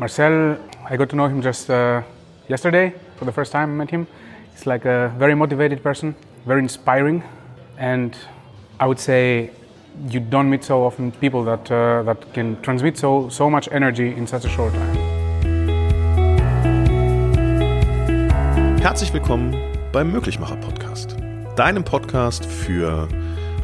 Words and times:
Marcel, 0.00 0.56
I 0.88 0.96
got 0.96 1.10
to 1.10 1.16
know 1.16 1.26
him 1.26 1.42
just 1.42 1.68
uh, 1.68 2.00
yesterday 2.48 2.94
for 3.16 3.26
the 3.26 3.32
first 3.32 3.52
time 3.52 3.68
I 3.72 3.74
met 3.84 3.90
him. 3.90 4.06
He's 4.54 4.64
like 4.64 4.86
a 4.86 5.12
very 5.18 5.34
motivated 5.34 5.82
person, 5.82 6.14
very 6.46 6.60
inspiring, 6.60 7.22
and 7.76 8.16
I 8.80 8.86
would 8.86 8.98
say 8.98 9.50
you 10.08 10.20
don't 10.20 10.48
meet 10.48 10.64
so 10.64 10.86
often 10.86 11.12
people 11.12 11.44
that, 11.44 11.70
uh, 11.70 12.02
that 12.04 12.32
can 12.32 12.56
transmit 12.62 12.96
so, 12.96 13.28
so 13.28 13.50
much 13.50 13.68
energy 13.72 14.08
in 14.16 14.26
such 14.26 14.46
a 14.46 14.48
short 14.48 14.72
time. 14.72 14.96
Herzlich 18.80 19.12
willkommen 19.12 19.54
beim 19.92 20.12
Möglichmacher 20.12 20.56
Podcast. 20.56 21.14
Deinem 21.56 21.84
Podcast 21.84 22.46
für 22.46 23.06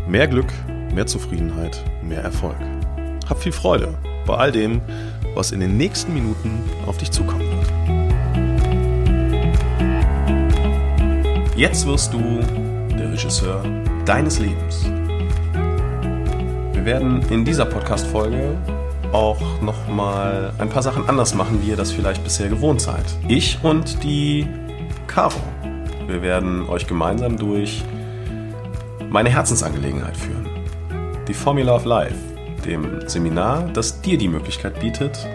mehr 0.07 0.29
Glück, 0.29 0.53
mehr 0.93 1.07
Zufriedenheit, 1.07 1.82
mehr 2.03 2.21
Erfolg. 2.21 2.59
Hab 3.27 3.39
viel 3.39 3.53
Freude 3.53 3.96
bei 4.27 4.34
all 4.34 4.53
dem, 4.53 4.82
was 5.37 5.53
in 5.53 5.61
den 5.61 5.77
nächsten 5.77 6.14
Minuten 6.14 6.64
auf 6.87 6.96
dich 6.96 7.11
zukommen 7.11 7.45
wird. 7.50 7.73
Jetzt 11.57 11.86
wirst 11.86 12.13
du 12.13 12.40
der 12.99 13.13
Regisseur 13.13 13.63
deines 14.04 14.39
Lebens. 14.39 14.85
Wir 16.72 16.85
werden 16.85 17.22
in 17.30 17.44
dieser 17.44 17.67
Podcast-Folge 17.67 18.57
auch 19.13 19.41
nochmal 19.61 20.53
ein 20.58 20.68
paar 20.68 20.82
Sachen 20.82 21.08
anders 21.08 21.35
machen, 21.35 21.61
wie 21.63 21.71
ihr 21.71 21.77
das 21.77 21.93
vielleicht 21.93 22.25
bisher 22.25 22.49
gewohnt 22.49 22.80
seid. 22.80 23.05
Ich 23.29 23.58
und 23.63 24.03
die 24.03 24.46
Caro. 25.07 25.41
Wir 26.07 26.22
werden 26.22 26.68
euch 26.68 26.86
gemeinsam 26.86 27.36
durch 27.36 27.85
meine 29.11 29.29
Herzensangelegenheit 29.30 30.16
führen. 30.16 30.46
Die 31.29 31.35
Formula 31.35 31.75
of 31.75 31.85
Life, 31.85 32.14
dem 32.66 33.08
Seminar, 33.08 33.69
das 33.72 34.00
dir 34.00 34.19
die 34.19 34.28
Möglichkeit 34.28 34.80
bietet, 34.80 35.27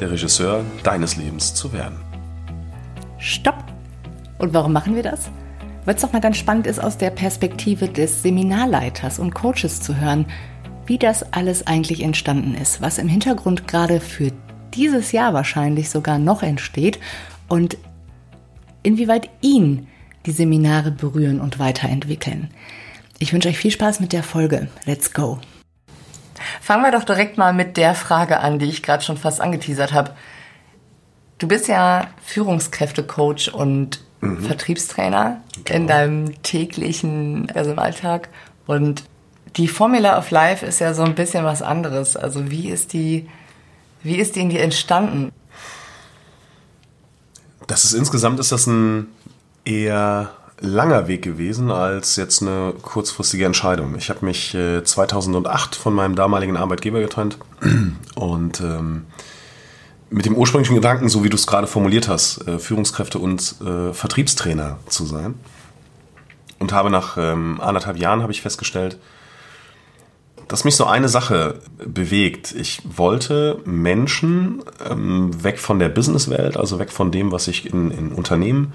der 0.00 0.10
Regisseur 0.10 0.64
deines 0.82 1.16
Lebens 1.16 1.54
zu 1.54 1.72
werden. 1.72 1.98
Stopp! 3.18 3.64
Und 4.38 4.52
warum 4.54 4.72
machen 4.72 4.94
wir 4.94 5.02
das? 5.02 5.30
Weil 5.84 5.94
es 5.94 6.02
doch 6.02 6.12
mal 6.12 6.20
ganz 6.20 6.36
spannend 6.36 6.66
ist, 6.66 6.82
aus 6.82 6.98
der 6.98 7.10
Perspektive 7.10 7.88
des 7.88 8.22
Seminarleiters 8.22 9.18
und 9.18 9.34
Coaches 9.34 9.80
zu 9.80 10.00
hören, 10.00 10.26
wie 10.86 10.98
das 10.98 11.32
alles 11.32 11.66
eigentlich 11.66 12.02
entstanden 12.02 12.54
ist, 12.54 12.80
was 12.80 12.98
im 12.98 13.08
Hintergrund 13.08 13.66
gerade 13.68 14.00
für 14.00 14.32
dieses 14.74 15.12
Jahr 15.12 15.32
wahrscheinlich 15.32 15.90
sogar 15.90 16.18
noch 16.18 16.42
entsteht 16.42 16.98
und 17.48 17.76
inwieweit 18.82 19.30
ihn 19.40 19.88
die 20.26 20.32
Seminare 20.32 20.90
berühren 20.90 21.40
und 21.40 21.58
weiterentwickeln. 21.58 22.50
Ich 23.18 23.32
wünsche 23.32 23.48
euch 23.48 23.58
viel 23.58 23.70
Spaß 23.70 24.00
mit 24.00 24.12
der 24.12 24.22
Folge. 24.22 24.68
Let's 24.84 25.12
go! 25.12 25.38
Fangen 26.60 26.82
wir 26.82 26.92
doch 26.92 27.04
direkt 27.04 27.38
mal 27.38 27.52
mit 27.52 27.76
der 27.76 27.94
Frage 27.94 28.40
an, 28.40 28.58
die 28.58 28.66
ich 28.66 28.82
gerade 28.82 29.02
schon 29.02 29.16
fast 29.16 29.40
angeteasert 29.40 29.92
habe. 29.92 30.12
Du 31.38 31.48
bist 31.48 31.68
ja 31.68 32.08
Führungskräftecoach 32.24 33.52
und 33.52 34.00
mhm. 34.20 34.40
Vertriebstrainer 34.42 35.42
genau. 35.64 35.76
in 35.76 35.86
deinem 35.86 36.42
täglichen, 36.42 37.50
also 37.54 37.72
im 37.72 37.78
Alltag. 37.78 38.28
Und 38.66 39.04
die 39.56 39.68
Formula 39.68 40.18
of 40.18 40.30
Life 40.30 40.64
ist 40.64 40.80
ja 40.80 40.94
so 40.94 41.02
ein 41.02 41.14
bisschen 41.14 41.44
was 41.44 41.62
anderes. 41.62 42.16
Also 42.16 42.50
wie 42.50 42.68
ist 42.68 42.92
die, 42.92 43.28
wie 44.02 44.16
ist 44.16 44.36
die 44.36 44.40
in 44.40 44.50
dir 44.50 44.62
entstanden? 44.62 45.32
Das 47.66 47.84
ist 47.84 47.94
insgesamt 47.94 48.38
ist 48.38 48.52
das 48.52 48.66
ein 48.66 49.08
eher 49.64 50.30
langer 50.60 51.06
Weg 51.08 51.22
gewesen 51.22 51.70
als 51.70 52.16
jetzt 52.16 52.42
eine 52.42 52.72
kurzfristige 52.80 53.44
Entscheidung. 53.44 53.94
Ich 53.96 54.08
habe 54.08 54.24
mich 54.24 54.54
äh, 54.54 54.82
2008 54.82 55.76
von 55.76 55.94
meinem 55.94 56.14
damaligen 56.14 56.56
Arbeitgeber 56.56 57.00
getrennt 57.00 57.38
und 58.14 58.60
ähm, 58.60 59.06
mit 60.08 60.24
dem 60.24 60.34
ursprünglichen 60.34 60.74
Gedanken, 60.74 61.08
so 61.08 61.24
wie 61.24 61.28
du 61.28 61.36
es 61.36 61.46
gerade 61.46 61.66
formuliert 61.66 62.08
hast, 62.08 62.46
äh, 62.46 62.58
Führungskräfte 62.58 63.18
und 63.18 63.56
äh, 63.60 63.92
Vertriebstrainer 63.92 64.78
zu 64.88 65.04
sein. 65.04 65.34
Und 66.58 66.72
habe 66.72 66.88
nach 66.88 67.18
ähm, 67.18 67.60
anderthalb 67.60 67.98
Jahren 67.98 68.22
habe 68.22 68.32
ich 68.32 68.40
festgestellt, 68.40 68.98
dass 70.48 70.64
mich 70.64 70.76
so 70.76 70.86
eine 70.86 71.08
Sache 71.08 71.58
bewegt. 71.84 72.52
Ich 72.52 72.80
wollte 72.84 73.60
Menschen 73.64 74.62
ähm, 74.88 75.42
weg 75.42 75.58
von 75.58 75.78
der 75.78 75.88
Businesswelt, 75.90 76.56
also 76.56 76.78
weg 76.78 76.92
von 76.92 77.10
dem, 77.10 77.32
was 77.32 77.48
ich 77.48 77.70
in, 77.70 77.90
in 77.90 78.12
Unternehmen 78.12 78.72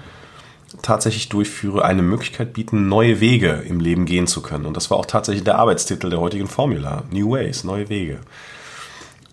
tatsächlich 0.80 1.28
durchführe, 1.28 1.84
eine 1.84 2.02
Möglichkeit 2.02 2.52
bieten, 2.52 2.88
neue 2.88 3.20
Wege 3.20 3.62
im 3.68 3.80
Leben 3.80 4.06
gehen 4.06 4.26
zu 4.26 4.42
können. 4.42 4.66
Und 4.66 4.76
das 4.76 4.90
war 4.90 4.98
auch 4.98 5.06
tatsächlich 5.06 5.44
der 5.44 5.58
Arbeitstitel 5.58 6.10
der 6.10 6.20
heutigen 6.20 6.48
Formula. 6.48 7.04
New 7.10 7.32
Ways, 7.32 7.64
neue 7.64 7.88
Wege. 7.88 8.20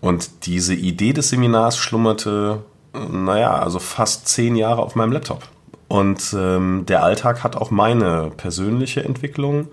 Und 0.00 0.46
diese 0.46 0.74
Idee 0.74 1.12
des 1.12 1.30
Seminars 1.30 1.76
schlummerte, 1.76 2.62
naja, 2.92 3.54
also 3.54 3.78
fast 3.78 4.28
zehn 4.28 4.56
Jahre 4.56 4.82
auf 4.82 4.94
meinem 4.94 5.12
Laptop. 5.12 5.42
Und 5.88 6.34
ähm, 6.38 6.84
der 6.86 7.02
Alltag 7.02 7.42
hat 7.42 7.56
auch 7.56 7.70
meine 7.70 8.30
persönliche 8.36 9.02
Entwicklung 9.02 9.68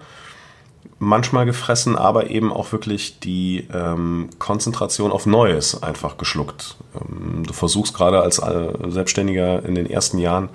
manchmal 0.99 1.45
gefressen, 1.45 1.95
aber 1.95 2.29
eben 2.31 2.51
auch 2.51 2.71
wirklich 2.71 3.19
die 3.19 3.67
ähm, 3.73 4.29
Konzentration 4.39 5.11
auf 5.11 5.25
Neues 5.25 5.83
einfach 5.83 6.17
geschluckt. 6.17 6.77
Ähm, 6.95 7.43
du 7.45 7.53
versuchst 7.53 7.93
gerade 7.93 8.21
als 8.21 8.39
äh, 8.39 8.69
Selbstständiger 8.87 9.63
in 9.63 9.75
den 9.75 9.89
ersten 9.89 10.17
Jahren 10.17 10.49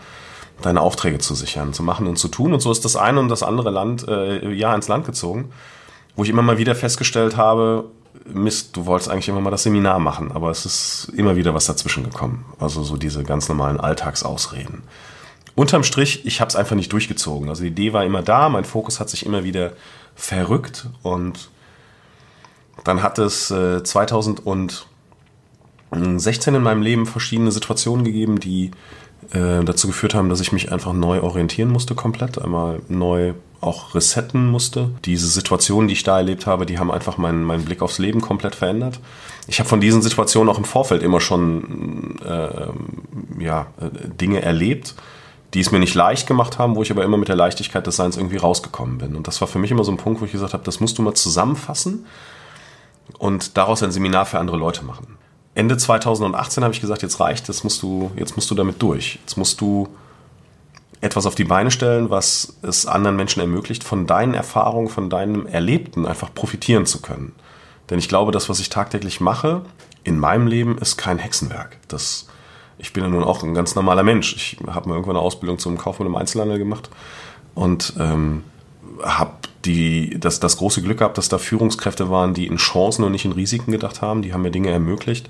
deine 0.60 0.80
Aufträge 0.80 1.18
zu 1.18 1.34
sichern, 1.34 1.72
zu 1.72 1.82
machen 1.82 2.06
und 2.06 2.16
zu 2.16 2.28
tun. 2.28 2.52
Und 2.52 2.60
so 2.60 2.70
ist 2.70 2.84
das 2.84 2.96
eine 2.96 3.20
und 3.20 3.28
das 3.28 3.42
andere 3.42 3.70
Land 3.70 4.06
äh, 4.06 4.52
ja 4.52 4.74
ins 4.74 4.88
Land 4.88 5.06
gezogen, 5.06 5.50
wo 6.16 6.24
ich 6.24 6.30
immer 6.30 6.42
mal 6.42 6.58
wieder 6.58 6.74
festgestellt 6.74 7.36
habe, 7.36 7.86
Mist, 8.26 8.76
du 8.76 8.86
wolltest 8.86 9.10
eigentlich 9.10 9.28
immer 9.28 9.40
mal 9.40 9.50
das 9.50 9.62
Seminar 9.62 9.98
machen, 9.98 10.32
aber 10.32 10.50
es 10.50 10.66
ist 10.66 11.10
immer 11.16 11.34
wieder 11.34 11.54
was 11.54 11.66
dazwischen 11.66 12.04
gekommen. 12.04 12.44
Also 12.60 12.82
so 12.82 12.96
diese 12.96 13.24
ganz 13.24 13.48
normalen 13.48 13.80
Alltagsausreden. 13.80 14.82
Unterm 15.54 15.82
Strich, 15.82 16.24
ich 16.24 16.40
habe 16.40 16.48
es 16.48 16.56
einfach 16.56 16.76
nicht 16.76 16.92
durchgezogen. 16.92 17.48
Also 17.48 17.62
die 17.62 17.68
Idee 17.68 17.92
war 17.92 18.04
immer 18.04 18.22
da, 18.22 18.48
mein 18.48 18.64
Fokus 18.64 19.00
hat 19.00 19.10
sich 19.10 19.26
immer 19.26 19.44
wieder 19.44 19.72
verrückt 20.14 20.86
und 21.02 21.50
dann 22.84 23.02
hat 23.02 23.18
es 23.18 23.50
äh, 23.50 23.82
2016 23.82 26.54
in 26.54 26.62
meinem 26.62 26.82
Leben 26.82 27.06
verschiedene 27.06 27.52
Situationen 27.52 28.04
gegeben, 28.04 28.40
die 28.40 28.70
äh, 29.30 29.64
dazu 29.64 29.86
geführt 29.86 30.14
haben, 30.14 30.28
dass 30.28 30.40
ich 30.40 30.52
mich 30.52 30.72
einfach 30.72 30.92
neu 30.92 31.22
orientieren 31.22 31.70
musste 31.70 31.94
komplett, 31.94 32.42
einmal 32.42 32.80
neu 32.88 33.34
auch 33.60 33.94
resetten 33.94 34.50
musste. 34.50 34.90
Diese 35.04 35.28
Situationen, 35.28 35.88
die 35.88 35.94
ich 35.94 36.02
da 36.02 36.18
erlebt 36.18 36.46
habe, 36.46 36.66
die 36.66 36.78
haben 36.78 36.90
einfach 36.90 37.16
meinen, 37.16 37.44
meinen 37.44 37.64
Blick 37.64 37.80
aufs 37.80 37.98
Leben 37.98 38.20
komplett 38.20 38.56
verändert. 38.56 38.98
Ich 39.46 39.60
habe 39.60 39.68
von 39.68 39.80
diesen 39.80 40.02
Situationen 40.02 40.52
auch 40.52 40.58
im 40.58 40.64
Vorfeld 40.64 41.02
immer 41.02 41.20
schon 41.20 42.18
äh, 42.24 43.42
ja, 43.42 43.66
Dinge 44.20 44.42
erlebt, 44.42 44.94
die 45.54 45.60
es 45.60 45.70
mir 45.70 45.78
nicht 45.78 45.94
leicht 45.94 46.26
gemacht 46.26 46.58
haben, 46.58 46.74
wo 46.74 46.82
ich 46.82 46.90
aber 46.90 47.04
immer 47.04 47.16
mit 47.16 47.28
der 47.28 47.36
Leichtigkeit 47.36 47.86
des 47.86 47.96
Seins 47.96 48.16
irgendwie 48.16 48.38
rausgekommen 48.38 48.98
bin. 48.98 49.14
Und 49.14 49.28
das 49.28 49.40
war 49.40 49.48
für 49.48 49.58
mich 49.58 49.70
immer 49.70 49.84
so 49.84 49.92
ein 49.92 49.98
Punkt, 49.98 50.20
wo 50.20 50.24
ich 50.24 50.32
gesagt 50.32 50.54
habe, 50.54 50.64
das 50.64 50.80
musst 50.80 50.98
du 50.98 51.02
mal 51.02 51.14
zusammenfassen 51.14 52.06
und 53.18 53.56
daraus 53.56 53.82
ein 53.82 53.92
Seminar 53.92 54.26
für 54.26 54.38
andere 54.38 54.56
Leute 54.56 54.84
machen. 54.84 55.18
Ende 55.54 55.76
2018 55.76 56.64
habe 56.64 56.74
ich 56.74 56.80
gesagt, 56.80 57.02
jetzt 57.02 57.20
reicht, 57.20 57.48
jetzt 57.48 57.64
musst 57.64 57.82
du, 57.82 58.10
jetzt 58.16 58.36
musst 58.36 58.50
du 58.50 58.54
damit 58.54 58.80
durch. 58.80 59.18
Jetzt 59.22 59.36
musst 59.36 59.60
du 59.60 59.88
etwas 61.02 61.26
auf 61.26 61.34
die 61.34 61.44
Beine 61.44 61.70
stellen, 61.70 62.10
was 62.10 62.56
es 62.62 62.86
anderen 62.86 63.16
Menschen 63.16 63.40
ermöglicht, 63.40 63.84
von 63.84 64.06
deinen 64.06 64.34
Erfahrungen, 64.34 64.88
von 64.88 65.10
deinem 65.10 65.46
Erlebten 65.46 66.06
einfach 66.06 66.32
profitieren 66.32 66.86
zu 66.86 67.02
können. 67.02 67.34
Denn 67.90 67.98
ich 67.98 68.08
glaube, 68.08 68.32
das, 68.32 68.48
was 68.48 68.60
ich 68.60 68.70
tagtäglich 68.70 69.20
mache 69.20 69.62
in 70.04 70.18
meinem 70.18 70.46
Leben, 70.46 70.78
ist 70.78 70.96
kein 70.96 71.18
Hexenwerk. 71.18 71.76
Das, 71.88 72.28
ich 72.78 72.92
bin 72.92 73.02
ja 73.02 73.10
nun 73.10 73.24
auch 73.24 73.42
ein 73.42 73.52
ganz 73.52 73.74
normaler 73.74 74.04
Mensch. 74.04 74.34
Ich 74.36 74.56
habe 74.66 74.88
mal 74.88 74.94
irgendwann 74.94 75.16
eine 75.16 75.24
Ausbildung 75.24 75.58
zum 75.58 75.76
Kaufmann 75.76 76.06
im 76.06 76.16
Einzelhandel 76.16 76.58
gemacht 76.58 76.88
und 77.54 77.94
ähm, 77.98 78.44
habe 79.02 79.32
die, 79.64 80.18
das, 80.18 80.40
das 80.40 80.56
große 80.56 80.82
Glück 80.82 80.98
gehabt, 80.98 81.18
dass 81.18 81.28
da 81.28 81.38
Führungskräfte 81.38 82.10
waren, 82.10 82.34
die 82.34 82.46
in 82.46 82.56
Chancen 82.56 83.04
und 83.04 83.12
nicht 83.12 83.24
in 83.24 83.32
Risiken 83.32 83.72
gedacht 83.72 84.02
haben. 84.02 84.22
Die 84.22 84.32
haben 84.32 84.42
mir 84.42 84.50
Dinge 84.50 84.70
ermöglicht. 84.70 85.28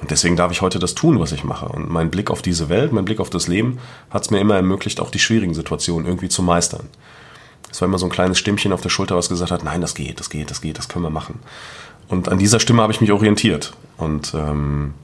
Und 0.00 0.10
deswegen 0.10 0.36
darf 0.36 0.50
ich 0.50 0.62
heute 0.62 0.78
das 0.78 0.94
tun, 0.94 1.20
was 1.20 1.32
ich 1.32 1.44
mache. 1.44 1.66
Und 1.66 1.90
mein 1.90 2.10
Blick 2.10 2.30
auf 2.30 2.42
diese 2.42 2.68
Welt, 2.68 2.92
mein 2.92 3.04
Blick 3.04 3.20
auf 3.20 3.30
das 3.30 3.48
Leben 3.48 3.78
hat 4.10 4.22
es 4.22 4.30
mir 4.30 4.40
immer 4.40 4.56
ermöglicht, 4.56 5.00
auch 5.00 5.10
die 5.10 5.18
schwierigen 5.18 5.54
Situationen 5.54 6.06
irgendwie 6.06 6.28
zu 6.28 6.42
meistern. 6.42 6.88
Es 7.70 7.80
war 7.80 7.86
immer 7.86 7.98
so 7.98 8.06
ein 8.06 8.10
kleines 8.10 8.38
Stimmchen 8.38 8.72
auf 8.72 8.80
der 8.80 8.88
Schulter, 8.88 9.16
was 9.16 9.28
gesagt 9.28 9.50
hat, 9.50 9.62
nein, 9.62 9.80
das 9.80 9.94
geht, 9.94 10.18
das 10.18 10.30
geht, 10.30 10.50
das 10.50 10.60
geht, 10.60 10.78
das 10.78 10.88
können 10.88 11.04
wir 11.04 11.10
machen. 11.10 11.38
Und 12.08 12.28
an 12.28 12.38
dieser 12.38 12.60
Stimme 12.60 12.82
habe 12.82 12.92
ich 12.92 13.00
mich 13.00 13.12
orientiert. 13.12 13.74
Und 13.96 14.34
ähm, 14.34 14.94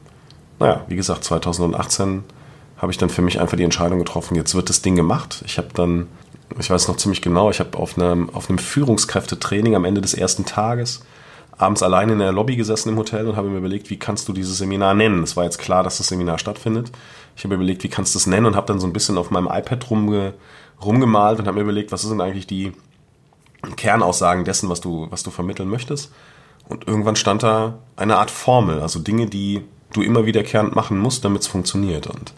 naja, 0.58 0.84
wie 0.88 0.96
gesagt, 0.96 1.24
2018 1.24 2.24
habe 2.78 2.92
ich 2.92 2.98
dann 2.98 3.10
für 3.10 3.22
mich 3.22 3.40
einfach 3.40 3.56
die 3.56 3.64
Entscheidung 3.64 3.98
getroffen, 3.98 4.34
jetzt 4.34 4.54
wird 4.54 4.68
das 4.68 4.82
Ding 4.82 4.96
gemacht. 4.96 5.42
Ich 5.46 5.58
habe 5.58 5.68
dann 5.74 6.08
ich 6.58 6.70
weiß 6.70 6.88
noch 6.88 6.96
ziemlich 6.96 7.22
genau, 7.22 7.50
ich 7.50 7.60
habe 7.60 7.76
auf 7.78 7.98
einem, 7.98 8.30
auf 8.30 8.48
einem 8.48 8.58
Führungskräftetraining 8.58 9.74
am 9.74 9.84
Ende 9.84 10.00
des 10.00 10.14
ersten 10.14 10.44
Tages 10.44 11.02
abends 11.58 11.82
alleine 11.82 12.12
in 12.12 12.18
der 12.18 12.32
Lobby 12.32 12.56
gesessen 12.56 12.90
im 12.90 12.98
Hotel 12.98 13.26
und 13.26 13.36
habe 13.36 13.48
mir 13.48 13.58
überlegt, 13.58 13.88
wie 13.90 13.98
kannst 13.98 14.28
du 14.28 14.32
dieses 14.32 14.58
Seminar 14.58 14.94
nennen? 14.94 15.22
Es 15.22 15.36
war 15.36 15.44
jetzt 15.44 15.58
klar, 15.58 15.82
dass 15.82 15.98
das 15.98 16.08
Seminar 16.08 16.38
stattfindet. 16.38 16.92
Ich 17.36 17.44
habe 17.44 17.54
mir 17.54 17.62
überlegt, 17.62 17.82
wie 17.82 17.88
kannst 17.88 18.14
du 18.14 18.18
es 18.18 18.26
nennen 18.26 18.46
und 18.46 18.56
habe 18.56 18.66
dann 18.66 18.80
so 18.80 18.86
ein 18.86 18.92
bisschen 18.92 19.16
auf 19.18 19.30
meinem 19.30 19.46
iPad 19.46 19.90
rumge, 19.90 20.34
rumgemalt 20.84 21.38
und 21.38 21.46
habe 21.46 21.56
mir 21.56 21.62
überlegt, 21.62 21.92
was 21.92 22.02
sind 22.02 22.20
eigentlich 22.20 22.46
die 22.46 22.72
Kernaussagen 23.76 24.44
dessen, 24.44 24.68
was 24.68 24.80
du, 24.80 25.06
was 25.10 25.22
du 25.22 25.30
vermitteln 25.30 25.68
möchtest. 25.68 26.12
Und 26.68 26.86
irgendwann 26.86 27.16
stand 27.16 27.42
da 27.42 27.78
eine 27.96 28.18
Art 28.18 28.30
Formel, 28.30 28.80
also 28.80 28.98
Dinge, 28.98 29.26
die 29.26 29.62
du 29.92 30.02
immer 30.02 30.26
wiederkehrend 30.26 30.74
machen 30.74 30.98
musst, 30.98 31.24
damit 31.24 31.42
es 31.42 31.48
funktioniert. 31.48 32.06
Und 32.06 32.32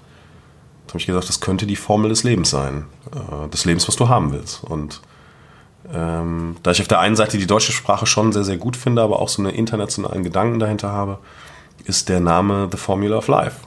da 0.89 0.93
habe 0.93 1.01
ich 1.01 1.07
gesagt, 1.07 1.29
das 1.29 1.41
könnte 1.41 1.67
die 1.67 1.77
Formel 1.77 2.09
des 2.09 2.25
Lebens 2.25 2.49
sein. 2.49 2.87
Äh, 3.13 3.49
des 3.49 3.67
Lebens, 3.67 3.87
was 3.87 3.97
du 3.97 4.09
haben 4.09 4.33
willst. 4.33 4.65
Und 4.65 5.03
ähm, 5.93 6.57
da 6.63 6.71
ich 6.71 6.81
auf 6.81 6.89
der 6.89 7.01
einen 7.01 7.15
Seite 7.15 7.37
die 7.37 7.47
deutsche 7.47 7.73
Sprache 7.73 8.07
schon 8.07 8.33
sehr, 8.33 8.45
sehr 8.45 8.57
gut 8.57 8.77
finde, 8.77 9.03
aber 9.03 9.21
auch 9.21 9.29
so 9.29 9.43
einen 9.43 9.55
internationalen 9.55 10.25
Gedanken 10.25 10.59
dahinter 10.59 10.91
habe, 10.91 11.19
ist 11.85 12.09
der 12.09 12.21
Name 12.21 12.69
The 12.73 12.79
Formula 12.79 13.19
of 13.19 13.29
Life 13.29 13.59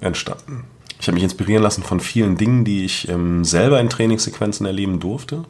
entstanden. 0.00 0.64
Ich 0.98 1.06
habe 1.06 1.14
mich 1.14 1.24
inspirieren 1.24 1.62
lassen 1.62 1.82
von 1.82 2.00
vielen 2.00 2.36
Dingen, 2.36 2.64
die 2.64 2.84
ich 2.84 3.08
ähm, 3.08 3.44
selber 3.44 3.80
in 3.80 3.90
Trainingssequenzen 3.90 4.66
erleben 4.66 4.98
durfte, 4.98 5.44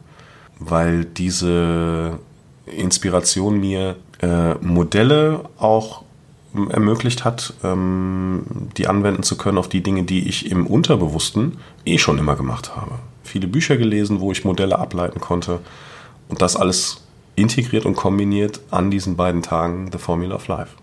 weil 0.59 1.05
diese 1.05 2.19
Inspiration 2.65 3.59
mir 3.59 3.95
äh, 4.21 4.55
Modelle 4.55 5.45
auch 5.57 6.03
ermöglicht 6.69 7.23
hat, 7.23 7.53
ähm, 7.63 8.43
die 8.77 8.87
anwenden 8.87 9.23
zu 9.23 9.37
können 9.37 9.57
auf 9.57 9.69
die 9.69 9.81
Dinge, 9.81 10.03
die 10.03 10.27
ich 10.27 10.51
im 10.51 10.67
Unterbewussten 10.67 11.57
eh 11.85 11.97
schon 11.97 12.17
immer 12.17 12.35
gemacht 12.35 12.75
habe. 12.75 12.99
Viele 13.23 13.47
Bücher 13.47 13.77
gelesen, 13.77 14.19
wo 14.19 14.31
ich 14.31 14.43
Modelle 14.43 14.77
ableiten 14.79 15.21
konnte 15.21 15.59
und 16.27 16.41
das 16.41 16.55
alles 16.55 17.03
integriert 17.35 17.85
und 17.85 17.95
kombiniert 17.95 18.59
an 18.71 18.91
diesen 18.91 19.15
beiden 19.15 19.41
Tagen 19.41 19.89
The 19.91 19.97
Formula 19.97 20.35
of 20.35 20.47
Life. 20.47 20.75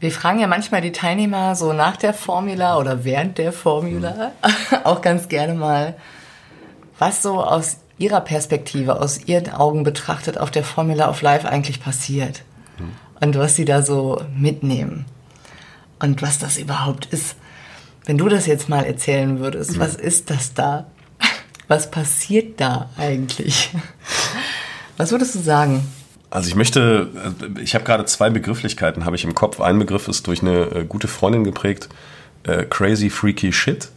Wir 0.00 0.10
fragen 0.10 0.40
ja 0.40 0.46
manchmal 0.46 0.80
die 0.80 0.92
Teilnehmer 0.92 1.54
so 1.54 1.74
nach 1.74 1.96
der 1.98 2.14
Formula 2.14 2.78
oder 2.78 3.04
während 3.04 3.36
der 3.36 3.52
Formula 3.52 4.32
mhm. 4.42 4.76
auch 4.84 5.02
ganz 5.02 5.28
gerne 5.28 5.54
mal, 5.54 5.94
was 6.98 7.22
so 7.22 7.42
aus 7.42 7.78
ihrer 7.98 8.22
Perspektive, 8.22 8.98
aus 8.98 9.26
ihren 9.26 9.52
Augen 9.52 9.84
betrachtet 9.84 10.38
auf 10.38 10.50
der 10.50 10.64
Formula 10.64 11.10
of 11.10 11.20
Life 11.20 11.46
eigentlich 11.46 11.82
passiert. 11.82 12.42
Mhm. 12.78 12.92
Und 13.20 13.36
was 13.36 13.56
sie 13.56 13.64
da 13.64 13.82
so 13.82 14.22
mitnehmen. 14.36 15.04
Und 15.98 16.22
was 16.22 16.38
das 16.38 16.58
überhaupt 16.58 17.06
ist. 17.06 17.36
Wenn 18.06 18.16
du 18.16 18.28
das 18.28 18.46
jetzt 18.46 18.68
mal 18.68 18.84
erzählen 18.84 19.38
würdest, 19.40 19.76
mhm. 19.76 19.80
was 19.80 19.94
ist 19.94 20.30
das 20.30 20.54
da? 20.54 20.86
Was 21.68 21.90
passiert 21.90 22.60
da 22.60 22.90
eigentlich? 22.96 23.70
Was 24.96 25.12
würdest 25.12 25.34
du 25.34 25.38
sagen? 25.38 25.86
Also 26.30 26.48
ich 26.48 26.54
möchte, 26.54 27.08
äh, 27.14 27.60
ich 27.60 27.74
habe 27.74 27.84
gerade 27.84 28.04
zwei 28.06 28.30
Begrifflichkeiten, 28.30 29.04
habe 29.04 29.16
ich 29.16 29.24
im 29.24 29.34
Kopf. 29.34 29.60
Ein 29.60 29.78
Begriff 29.78 30.08
ist 30.08 30.26
durch 30.26 30.42
eine 30.42 30.62
äh, 30.62 30.84
gute 30.84 31.08
Freundin 31.08 31.44
geprägt, 31.44 31.88
äh, 32.44 32.64
crazy 32.64 33.10
freaky 33.10 33.52
shit. 33.52 33.90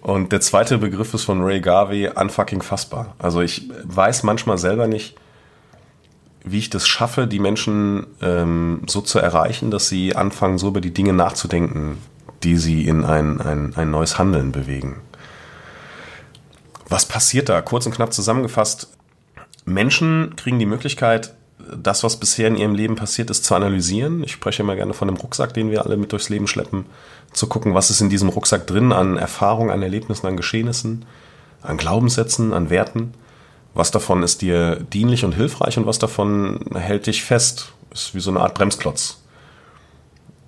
Und 0.00 0.32
der 0.32 0.40
zweite 0.40 0.78
Begriff 0.78 1.14
ist 1.14 1.24
von 1.24 1.42
Ray 1.42 1.60
Garvey, 1.60 2.08
unfucking 2.08 2.62
fassbar. 2.62 3.14
Also 3.18 3.40
ich 3.40 3.70
weiß 3.84 4.22
manchmal 4.22 4.58
selber 4.58 4.86
nicht, 4.86 5.14
wie 6.44 6.58
ich 6.58 6.70
das 6.70 6.88
schaffe, 6.88 7.26
die 7.26 7.38
Menschen 7.38 8.06
ähm, 8.20 8.82
so 8.86 9.00
zu 9.00 9.18
erreichen, 9.18 9.70
dass 9.70 9.88
sie 9.88 10.16
anfangen, 10.16 10.58
so 10.58 10.68
über 10.68 10.80
die 10.80 10.92
Dinge 10.92 11.12
nachzudenken, 11.12 11.98
die 12.42 12.56
sie 12.56 12.86
in 12.86 13.04
ein, 13.04 13.40
ein, 13.40 13.74
ein 13.76 13.90
neues 13.90 14.18
Handeln 14.18 14.52
bewegen. 14.52 15.00
Was 16.88 17.06
passiert 17.06 17.48
da? 17.48 17.62
Kurz 17.62 17.86
und 17.86 17.94
knapp 17.94 18.12
zusammengefasst. 18.12 18.88
Menschen 19.64 20.34
kriegen 20.36 20.58
die 20.58 20.66
Möglichkeit, 20.66 21.34
das, 21.76 22.02
was 22.02 22.18
bisher 22.18 22.48
in 22.48 22.56
ihrem 22.56 22.74
Leben 22.74 22.96
passiert 22.96 23.30
ist, 23.30 23.44
zu 23.44 23.54
analysieren. 23.54 24.24
Ich 24.24 24.32
spreche 24.32 24.62
immer 24.62 24.74
gerne 24.74 24.94
von 24.94 25.08
einem 25.08 25.16
Rucksack, 25.16 25.54
den 25.54 25.70
wir 25.70 25.84
alle 25.84 25.96
mit 25.96 26.12
durchs 26.12 26.28
Leben 26.28 26.48
schleppen, 26.48 26.86
zu 27.32 27.46
gucken, 27.46 27.74
was 27.74 27.90
ist 27.90 28.00
in 28.00 28.10
diesem 28.10 28.28
Rucksack 28.28 28.66
drin 28.66 28.92
an 28.92 29.16
Erfahrungen, 29.16 29.70
an 29.70 29.82
Erlebnissen, 29.82 30.26
an 30.26 30.36
Geschehnissen, 30.36 31.04
an 31.62 31.76
Glaubenssätzen, 31.76 32.52
an 32.52 32.68
Werten. 32.68 33.14
Was 33.74 33.90
davon 33.90 34.22
ist 34.22 34.42
dir 34.42 34.76
dienlich 34.76 35.24
und 35.24 35.32
hilfreich 35.32 35.78
und 35.78 35.86
was 35.86 35.98
davon 35.98 36.60
hält 36.74 37.06
dich 37.06 37.24
fest. 37.24 37.72
Ist 37.92 38.14
wie 38.14 38.20
so 38.20 38.30
eine 38.30 38.40
Art 38.40 38.54
Bremsklotz, 38.54 39.18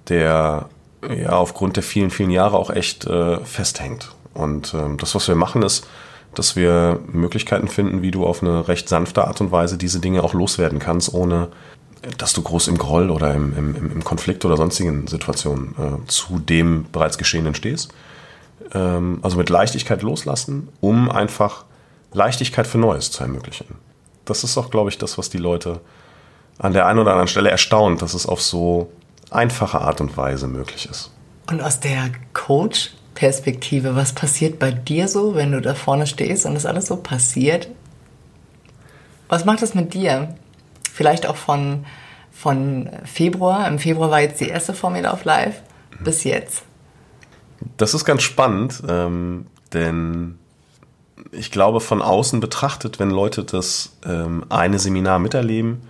der 0.09 0.69
ja 1.09 1.31
aufgrund 1.31 1.77
der 1.77 1.83
vielen, 1.83 2.11
vielen 2.11 2.31
Jahre 2.31 2.57
auch 2.57 2.71
echt 2.71 3.07
äh, 3.07 3.39
festhängt. 3.45 4.15
Und 4.33 4.75
äh, 4.75 4.97
das, 4.97 5.15
was 5.15 5.29
wir 5.29 5.35
machen, 5.35 5.63
ist, 5.63 5.87
dass 6.35 6.57
wir 6.57 7.01
Möglichkeiten 7.13 7.69
finden, 7.69 8.03
wie 8.03 8.11
du 8.11 8.27
auf 8.27 8.43
eine 8.43 8.67
recht 8.69 8.89
sanfte 8.89 9.27
Art 9.27 9.41
und 9.41 9.53
Weise 9.53 9.79
diese 9.79 10.01
Dinge 10.01 10.23
auch 10.23 10.35
loswerden 10.35 10.79
kannst, 10.79 11.13
ohne 11.13 11.49
dass 12.19 12.33
du 12.33 12.43
groß 12.43 12.69
im 12.69 12.79
Groll 12.79 13.11
oder 13.11 13.35
im, 13.35 13.57
im, 13.57 13.93
im 13.93 14.05
Konflikt 14.05 14.45
oder 14.45 14.57
sonstigen 14.57 15.07
Situationen 15.07 15.75
äh, 15.79 16.07
zu 16.09 16.39
dem 16.39 16.87
bereits 16.93 17.19
Geschehenen 17.19 17.55
stehst. 17.55 17.93
Ähm, 18.73 19.21
also 19.23 19.37
mit 19.37 19.49
Leichtigkeit 19.49 20.03
loslassen, 20.03 20.69
um 20.81 21.11
einfach 21.11 21.65
Leichtigkeit 22.15 22.67
für 22.67 22.79
Neues 22.79 23.11
zu 23.11 23.23
ermöglichen. 23.23 23.67
Das 24.25 24.43
ist 24.43 24.57
auch, 24.57 24.71
glaube 24.71 24.89
ich, 24.89 24.97
das, 24.97 25.19
was 25.19 25.29
die 25.29 25.39
Leute 25.39 25.81
an 26.59 26.73
der 26.73 26.87
einen 26.87 27.01
oder 27.01 27.11
anderen 27.11 27.29
Stelle 27.29 27.51
erstaunt, 27.51 28.01
dass 28.01 28.15
es 28.15 28.27
auf 28.27 28.41
so 28.41 28.91
einfache 29.31 29.81
Art 29.81 30.01
und 30.01 30.17
Weise 30.17 30.47
möglich 30.47 30.89
ist. 30.89 31.11
Und 31.51 31.61
aus 31.61 31.81
der 31.81 32.11
Coach 32.33 32.93
Perspektive. 33.15 33.97
Was 33.97 34.13
passiert 34.13 34.59
bei 34.59 34.73
dir 34.73 35.09
so, 35.09 35.35
wenn 35.35 35.53
du 35.53 35.61
da 35.61 35.75
vorne 35.75 36.07
stehst 36.07 36.47
und 36.47 36.55
das 36.55 36.67
alles 36.67 36.87
so 36.87 36.97
passiert? 36.97 37.69
Was 39.29 39.45
macht 39.45 39.63
das 39.63 39.75
mit 39.75 39.95
dir? 39.95 40.35
Vielleicht 40.93 41.27
auch 41.27 41.37
von, 41.37 41.87
von 42.31 42.91
Februar. 43.05 43.67
Im 43.69 43.79
Februar 43.79 44.11
war 44.11 44.21
jetzt 44.21 44.41
die 44.41 44.49
erste 44.49 44.75
Formel 44.75 45.07
auf 45.07 45.25
Live 45.25 45.63
bis 46.01 46.25
jetzt. 46.25 46.65
Das 47.77 47.95
ist 47.95 48.05
ganz 48.05 48.23
spannend, 48.23 48.83
ähm, 48.89 49.47
denn 49.73 50.39
ich 51.33 51.51
glaube, 51.51 51.81
von 51.81 52.03
außen 52.03 52.41
betrachtet, 52.41 52.99
wenn 52.99 53.11
Leute 53.11 53.45
das 53.45 53.93
ähm, 54.05 54.45
eine 54.49 54.79
Seminar 54.79 55.19
miterleben, 55.19 55.83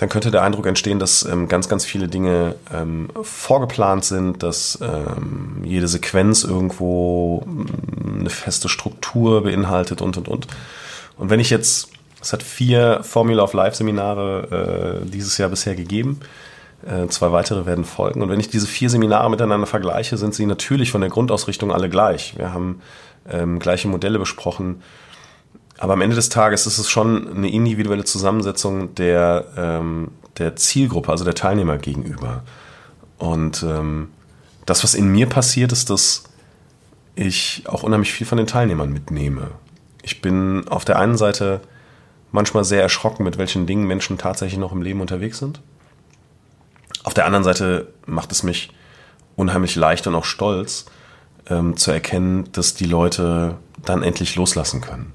dann 0.00 0.08
könnte 0.08 0.30
der 0.30 0.42
Eindruck 0.42 0.66
entstehen, 0.66 0.98
dass 0.98 1.24
ähm, 1.24 1.46
ganz, 1.46 1.68
ganz 1.68 1.84
viele 1.84 2.08
Dinge 2.08 2.56
ähm, 2.72 3.08
vorgeplant 3.22 4.04
sind, 4.04 4.42
dass 4.42 4.78
ähm, 4.80 5.62
jede 5.62 5.88
Sequenz 5.88 6.42
irgendwo 6.42 7.42
mm, 7.44 8.20
eine 8.20 8.30
feste 8.30 8.70
Struktur 8.70 9.42
beinhaltet 9.42 10.00
und, 10.00 10.16
und, 10.16 10.28
und. 10.28 10.46
Und 11.18 11.28
wenn 11.28 11.38
ich 11.38 11.50
jetzt, 11.50 11.90
es 12.22 12.32
hat 12.32 12.42
vier 12.42 13.00
Formula 13.02 13.42
of 13.42 13.52
Life 13.52 13.76
Seminare 13.76 15.02
äh, 15.04 15.06
dieses 15.06 15.36
Jahr 15.36 15.50
bisher 15.50 15.74
gegeben, 15.74 16.20
zwei 17.08 17.32
weitere 17.32 17.66
werden 17.66 17.84
folgen. 17.84 18.22
Und 18.22 18.30
wenn 18.30 18.40
ich 18.40 18.48
diese 18.48 18.66
vier 18.66 18.88
Seminare 18.90 19.30
miteinander 19.30 19.66
vergleiche, 19.66 20.16
sind 20.16 20.34
sie 20.34 20.46
natürlich 20.46 20.90
von 20.90 21.00
der 21.00 21.10
Grundausrichtung 21.10 21.72
alle 21.72 21.88
gleich. 21.88 22.38
Wir 22.38 22.52
haben 22.52 22.80
ähm, 23.30 23.58
gleiche 23.58 23.88
Modelle 23.88 24.18
besprochen 24.18 24.82
aber 25.80 25.94
am 25.94 26.02
Ende 26.02 26.14
des 26.14 26.28
Tages 26.28 26.66
ist 26.66 26.76
es 26.76 26.90
schon 26.90 27.36
eine 27.36 27.50
individuelle 27.50 28.04
Zusammensetzung 28.04 28.94
der, 28.96 29.46
ähm, 29.56 30.08
der 30.36 30.54
Zielgruppe, 30.54 31.10
also 31.10 31.24
der 31.24 31.34
Teilnehmer 31.34 31.78
gegenüber. 31.78 32.42
Und 33.16 33.62
ähm, 33.62 34.10
das, 34.66 34.84
was 34.84 34.94
in 34.94 35.10
mir 35.10 35.26
passiert, 35.26 35.72
ist, 35.72 35.88
dass 35.88 36.24
ich 37.14 37.62
auch 37.64 37.82
unheimlich 37.82 38.12
viel 38.12 38.26
von 38.26 38.36
den 38.36 38.46
Teilnehmern 38.46 38.92
mitnehme. 38.92 39.52
Ich 40.02 40.20
bin 40.20 40.68
auf 40.68 40.84
der 40.84 40.98
einen 40.98 41.16
Seite 41.16 41.62
manchmal 42.30 42.64
sehr 42.64 42.82
erschrocken, 42.82 43.24
mit 43.24 43.38
welchen 43.38 43.66
Dingen 43.66 43.86
Menschen 43.86 44.18
tatsächlich 44.18 44.60
noch 44.60 44.72
im 44.72 44.82
Leben 44.82 45.00
unterwegs 45.00 45.38
sind. 45.38 45.62
Auf 47.02 47.14
der 47.14 47.26
anderen 47.26 47.44
Seite 47.44 47.88
macht 48.06 48.32
es 48.32 48.42
mich 48.42 48.70
unheimlich 49.36 49.76
leicht 49.76 50.06
und 50.06 50.14
auch 50.14 50.24
stolz, 50.24 50.86
ähm, 51.48 51.76
zu 51.76 51.90
erkennen, 51.90 52.48
dass 52.52 52.74
die 52.74 52.84
Leute 52.84 53.56
dann 53.84 54.02
endlich 54.02 54.36
loslassen 54.36 54.80
können. 54.80 55.12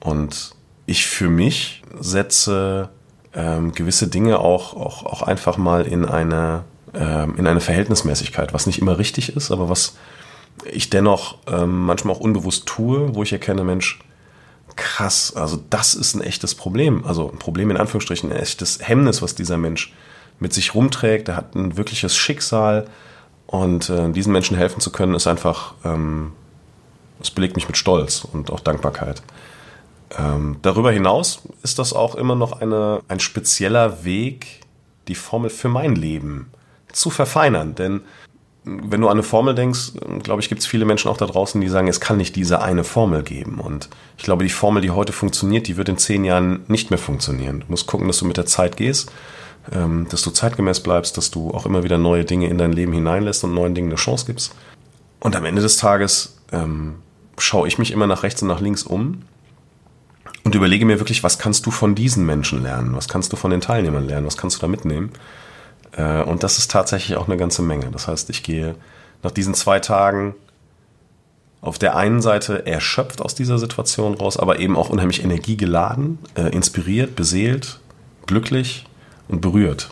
Und 0.00 0.52
ich 0.86 1.06
für 1.06 1.28
mich 1.28 1.82
setze 1.98 2.90
ähm, 3.34 3.72
gewisse 3.72 4.08
Dinge 4.08 4.38
auch, 4.38 4.74
auch, 4.74 5.04
auch 5.04 5.22
einfach 5.22 5.56
mal 5.56 5.86
in 5.86 6.04
eine, 6.04 6.64
ähm, 6.94 7.34
in 7.36 7.46
eine 7.46 7.60
Verhältnismäßigkeit, 7.60 8.54
was 8.54 8.66
nicht 8.66 8.78
immer 8.78 8.98
richtig 8.98 9.34
ist, 9.34 9.50
aber 9.50 9.68
was 9.68 9.96
ich 10.70 10.90
dennoch 10.90 11.38
ähm, 11.46 11.80
manchmal 11.84 12.14
auch 12.14 12.20
unbewusst 12.20 12.66
tue, 12.66 13.14
wo 13.14 13.22
ich 13.22 13.32
erkenne, 13.32 13.64
Mensch, 13.64 13.98
krass, 14.76 15.34
also 15.34 15.62
das 15.70 15.94
ist 15.94 16.14
ein 16.14 16.20
echtes 16.20 16.54
Problem. 16.54 17.04
Also 17.04 17.30
ein 17.30 17.38
Problem 17.38 17.70
in 17.70 17.76
Anführungsstrichen, 17.76 18.30
ein 18.30 18.38
echtes 18.38 18.78
Hemmnis, 18.82 19.22
was 19.22 19.34
dieser 19.34 19.58
Mensch 19.58 19.92
mit 20.38 20.52
sich 20.52 20.74
rumträgt. 20.74 21.28
Er 21.28 21.36
hat 21.36 21.54
ein 21.54 21.76
wirkliches 21.76 22.16
Schicksal 22.16 22.86
und 23.46 23.90
äh, 23.90 24.10
diesen 24.10 24.32
Menschen 24.32 24.56
helfen 24.56 24.80
zu 24.80 24.90
können, 24.90 25.14
ist 25.14 25.26
einfach, 25.26 25.74
ähm, 25.84 26.32
es 27.20 27.30
belegt 27.30 27.56
mich 27.56 27.68
mit 27.68 27.76
Stolz 27.76 28.26
und 28.30 28.50
auch 28.50 28.60
Dankbarkeit. 28.60 29.22
Ähm, 30.18 30.56
darüber 30.62 30.92
hinaus 30.92 31.42
ist 31.62 31.78
das 31.78 31.92
auch 31.92 32.14
immer 32.14 32.34
noch 32.34 32.60
eine, 32.60 33.00
ein 33.08 33.20
spezieller 33.20 34.04
Weg, 34.04 34.60
die 35.08 35.14
Formel 35.14 35.50
für 35.50 35.68
mein 35.68 35.94
Leben 35.94 36.50
zu 36.92 37.10
verfeinern. 37.10 37.74
Denn 37.74 38.02
wenn 38.64 39.00
du 39.00 39.08
an 39.08 39.14
eine 39.14 39.22
Formel 39.22 39.54
denkst, 39.54 39.92
glaube 40.22 40.40
ich, 40.40 40.48
gibt 40.48 40.62
es 40.62 40.66
viele 40.66 40.86
Menschen 40.86 41.10
auch 41.10 41.16
da 41.16 41.26
draußen, 41.26 41.60
die 41.60 41.68
sagen, 41.68 41.88
es 41.88 42.00
kann 42.00 42.16
nicht 42.16 42.34
diese 42.34 42.62
eine 42.62 42.82
Formel 42.82 43.22
geben. 43.22 43.60
Und 43.60 43.90
ich 44.16 44.24
glaube, 44.24 44.44
die 44.44 44.50
Formel, 44.50 44.80
die 44.80 44.90
heute 44.90 45.12
funktioniert, 45.12 45.68
die 45.68 45.76
wird 45.76 45.88
in 45.90 45.98
zehn 45.98 46.24
Jahren 46.24 46.64
nicht 46.68 46.90
mehr 46.90 46.98
funktionieren. 46.98 47.60
Du 47.60 47.66
musst 47.68 47.86
gucken, 47.86 48.06
dass 48.06 48.18
du 48.18 48.24
mit 48.24 48.38
der 48.38 48.46
Zeit 48.46 48.76
gehst, 48.76 49.12
ähm, 49.72 50.06
dass 50.10 50.22
du 50.22 50.30
zeitgemäß 50.30 50.80
bleibst, 50.80 51.16
dass 51.16 51.30
du 51.30 51.50
auch 51.50 51.66
immer 51.66 51.82
wieder 51.84 51.98
neue 51.98 52.24
Dinge 52.24 52.48
in 52.48 52.58
dein 52.58 52.72
Leben 52.72 52.92
hineinlässt 52.92 53.44
und 53.44 53.54
neuen 53.54 53.74
Dingen 53.74 53.88
eine 53.88 53.96
Chance 53.96 54.26
gibst. 54.26 54.54
Und 55.20 55.36
am 55.36 55.44
Ende 55.44 55.62
des 55.62 55.76
Tages 55.76 56.36
ähm, 56.52 56.96
schaue 57.38 57.66
ich 57.68 57.78
mich 57.78 57.90
immer 57.90 58.06
nach 58.06 58.22
rechts 58.22 58.42
und 58.42 58.48
nach 58.48 58.60
links 58.60 58.82
um 58.82 59.22
und 60.44 60.54
überlege 60.54 60.84
mir 60.84 61.00
wirklich, 61.00 61.22
was 61.22 61.38
kannst 61.38 61.64
du 61.66 61.70
von 61.70 61.94
diesen 61.94 62.26
Menschen 62.26 62.62
lernen? 62.62 62.94
Was 62.94 63.08
kannst 63.08 63.32
du 63.32 63.36
von 63.36 63.50
den 63.50 63.62
Teilnehmern 63.62 64.06
lernen? 64.06 64.26
Was 64.26 64.36
kannst 64.36 64.56
du 64.56 64.60
da 64.60 64.68
mitnehmen? 64.68 65.10
Äh, 65.92 66.22
und 66.22 66.42
das 66.42 66.58
ist 66.58 66.70
tatsächlich 66.70 67.16
auch 67.16 67.26
eine 67.26 67.38
ganze 67.38 67.62
Menge. 67.62 67.90
Das 67.90 68.06
heißt, 68.06 68.28
ich 68.30 68.42
gehe 68.42 68.74
nach 69.22 69.30
diesen 69.30 69.54
zwei 69.54 69.80
Tagen 69.80 70.34
auf 71.62 71.78
der 71.78 71.96
einen 71.96 72.20
Seite 72.20 72.66
erschöpft 72.66 73.22
aus 73.22 73.34
dieser 73.34 73.56
Situation 73.56 74.12
raus, 74.12 74.36
aber 74.36 74.58
eben 74.58 74.76
auch 74.76 74.90
unheimlich 74.90 75.24
energiegeladen, 75.24 76.18
äh, 76.34 76.50
inspiriert, 76.50 77.16
beseelt, 77.16 77.80
glücklich 78.26 78.84
und 79.28 79.40
berührt. 79.40 79.90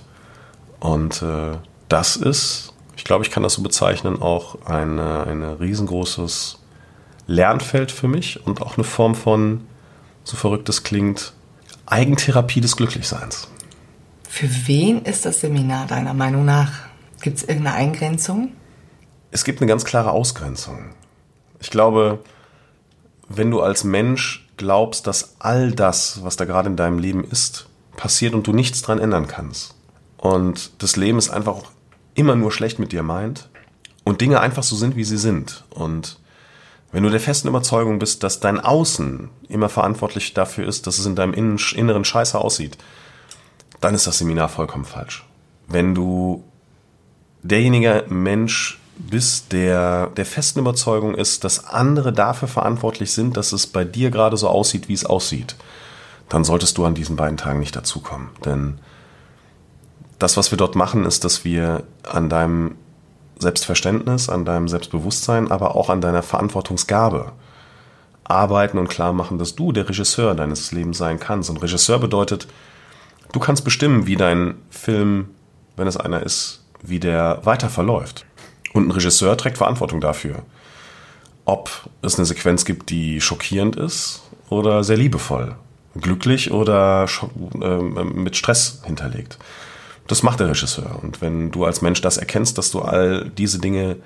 Und 0.80 1.22
äh, 1.22 1.56
das 1.88 2.16
ist, 2.16 2.72
ich 2.96 3.04
glaube, 3.04 3.24
ich 3.24 3.30
kann 3.30 3.42
das 3.42 3.54
so 3.54 3.62
bezeichnen, 3.62 4.20
auch 4.20 4.66
ein 4.66 4.98
eine 4.98 5.60
riesengroßes 5.60 6.58
Lernfeld 7.26 7.92
für 7.92 8.08
mich 8.08 8.44
und 8.46 8.62
auch 8.62 8.76
eine 8.76 8.84
Form 8.84 9.14
von, 9.14 9.62
so 10.24 10.36
verrückt 10.36 10.68
es 10.68 10.82
klingt, 10.82 11.32
Eigentherapie 11.86 12.60
des 12.60 12.76
Glücklichseins. 12.76 13.48
Für 14.28 14.48
wen 14.66 15.02
ist 15.02 15.26
das 15.26 15.40
Seminar 15.40 15.86
deiner 15.86 16.14
Meinung 16.14 16.44
nach? 16.44 16.72
Gibt 17.20 17.38
es 17.38 17.44
irgendeine 17.44 17.76
Eingrenzung? 17.76 18.52
Es 19.30 19.44
gibt 19.44 19.60
eine 19.60 19.68
ganz 19.68 19.84
klare 19.84 20.10
Ausgrenzung. 20.10 20.94
Ich 21.60 21.70
glaube, 21.70 22.18
wenn 23.28 23.50
du 23.50 23.60
als 23.60 23.84
Mensch 23.84 24.48
glaubst, 24.56 25.06
dass 25.06 25.36
all 25.38 25.72
das, 25.72 26.24
was 26.24 26.36
da 26.36 26.44
gerade 26.44 26.68
in 26.68 26.76
deinem 26.76 26.98
Leben 26.98 27.24
ist, 27.24 27.66
passiert 28.02 28.35
und 28.35 28.49
du 28.49 28.52
nichts 28.52 28.82
dran 28.82 28.99
ändern 28.99 29.28
kannst 29.28 29.76
und 30.16 30.73
das 30.82 30.97
Leben 30.97 31.18
ist 31.18 31.30
einfach 31.30 31.59
immer 32.14 32.35
nur 32.35 32.50
schlecht 32.50 32.80
mit 32.80 32.90
dir 32.90 33.04
meint 33.04 33.49
und 34.02 34.21
Dinge 34.21 34.40
einfach 34.40 34.64
so 34.64 34.75
sind, 34.75 34.97
wie 34.97 35.04
sie 35.04 35.18
sind 35.18 35.62
und 35.71 36.18
wenn 36.90 37.04
du 37.04 37.11
der 37.11 37.21
festen 37.21 37.47
Überzeugung 37.47 38.00
bist, 38.00 38.25
dass 38.25 38.40
dein 38.40 38.59
Außen 38.59 39.30
immer 39.49 39.68
verantwortlich 39.68 40.35
dafür 40.35 40.66
ist, 40.66 40.88
dass 40.88 40.99
es 40.99 41.06
in 41.06 41.14
deinem 41.14 41.32
Inneren 41.32 42.04
scheiße 42.04 42.37
aussieht, 42.37 42.76
dann 43.80 43.94
ist 43.94 44.09
das 44.09 44.18
Seminar 44.18 44.49
vollkommen 44.49 44.85
falsch. 44.85 45.25
Wenn 45.68 45.94
du 45.94 46.42
derjenige 47.44 48.04
Mensch 48.09 48.80
bist, 48.99 49.52
der 49.52 50.09
der 50.09 50.26
festen 50.26 50.59
Überzeugung 50.59 51.14
ist, 51.14 51.44
dass 51.44 51.66
andere 51.66 52.12
dafür 52.12 52.49
verantwortlich 52.49 53.12
sind, 53.12 53.37
dass 53.37 53.52
es 53.52 53.68
bei 53.68 53.85
dir 53.85 54.11
gerade 54.11 54.37
so 54.37 54.49
aussieht, 54.49 54.88
wie 54.88 54.94
es 54.94 55.06
aussieht, 55.06 55.54
dann 56.29 56.45
solltest 56.45 56.79
du 56.79 56.85
an 56.85 56.95
diesen 56.95 57.17
beiden 57.17 57.37
Tagen 57.37 57.61
nicht 57.61 57.76
dazukommen. 57.76 58.31
Denn 58.45 58.79
das, 60.19 60.37
was 60.37 60.50
wir 60.50 60.59
dort 60.59 60.76
machen, 60.76 61.05
ist, 61.05 61.25
dass 61.25 61.45
wir 61.45 61.85
an 62.09 62.29
deinem 62.29 62.76
Selbstverständnis, 63.38 64.29
an 64.29 64.45
deinem 64.45 64.69
Selbstbewusstsein, 64.69 65.50
aber 65.50 65.75
auch 65.75 65.91
an 65.91 66.00
deiner 66.00 66.23
Verantwortungsgabe 66.23 67.33
arbeiten 68.25 68.79
und 68.79 68.88
klar 68.88 69.12
machen, 69.12 69.38
dass 69.38 69.57
du 69.57 69.73
der 69.73 69.88
Regisseur 69.88 70.35
deines 70.35 70.73
Lebens 70.73 70.99
sein 70.99 71.19
kannst. 71.19 71.50
Und 71.50 71.61
Regisseur 71.61 71.99
bedeutet, 71.99 72.47
Du 73.33 73.41
kannst 73.41 73.64
bestimmen, 73.64 74.07
wie 74.07 74.17
dein 74.17 74.57
Film, 74.69 75.31
wenn 75.76 75.87
es 75.87 75.97
einer 75.97 76.23
ist, 76.23 76.62
wie 76.83 77.00
der 77.00 77.41
weiter 77.45 77.71
verläuft. 77.71 78.26
Und 78.75 78.87
ein 78.87 78.91
Regisseur 78.91 79.37
trägt 79.38 79.57
Verantwortung 79.57 80.00
dafür. 80.00 80.43
Ob 81.47 81.71
es 82.02 82.17
eine 82.17 82.26
Sequenz 82.26 82.64
gibt, 82.67 82.91
die 82.91 83.21
schockierend 83.21 83.76
ist 83.76 84.23
oder 84.50 84.85
sehr 84.85 84.99
liebevoll, 84.99 85.57
glücklich 86.00 86.50
oder 86.50 87.06
äh, 87.61 88.04
mit 88.04 88.37
Stress 88.37 88.82
hinterlegt. 88.84 89.38
Das 90.06 90.22
macht 90.22 90.40
der 90.40 90.49
Regisseur. 90.49 90.99
Und 91.02 91.20
wenn 91.20 91.50
du 91.50 91.64
als 91.64 91.82
Mensch 91.82 92.00
das 92.00 92.16
erkennst, 92.16 92.58
dass 92.58 92.70
du 92.70 92.80
all 92.80 93.30
diese 93.30 93.58
Dinge 93.58 93.96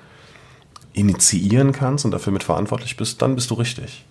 initiieren 0.92 1.72
kannst 1.72 2.04
und 2.04 2.10
dafür 2.10 2.32
mitverantwortlich 2.32 2.96
bist, 2.96 3.22
dann 3.22 3.34
bist 3.34 3.50
du 3.50 3.54
richtig. 3.54 4.04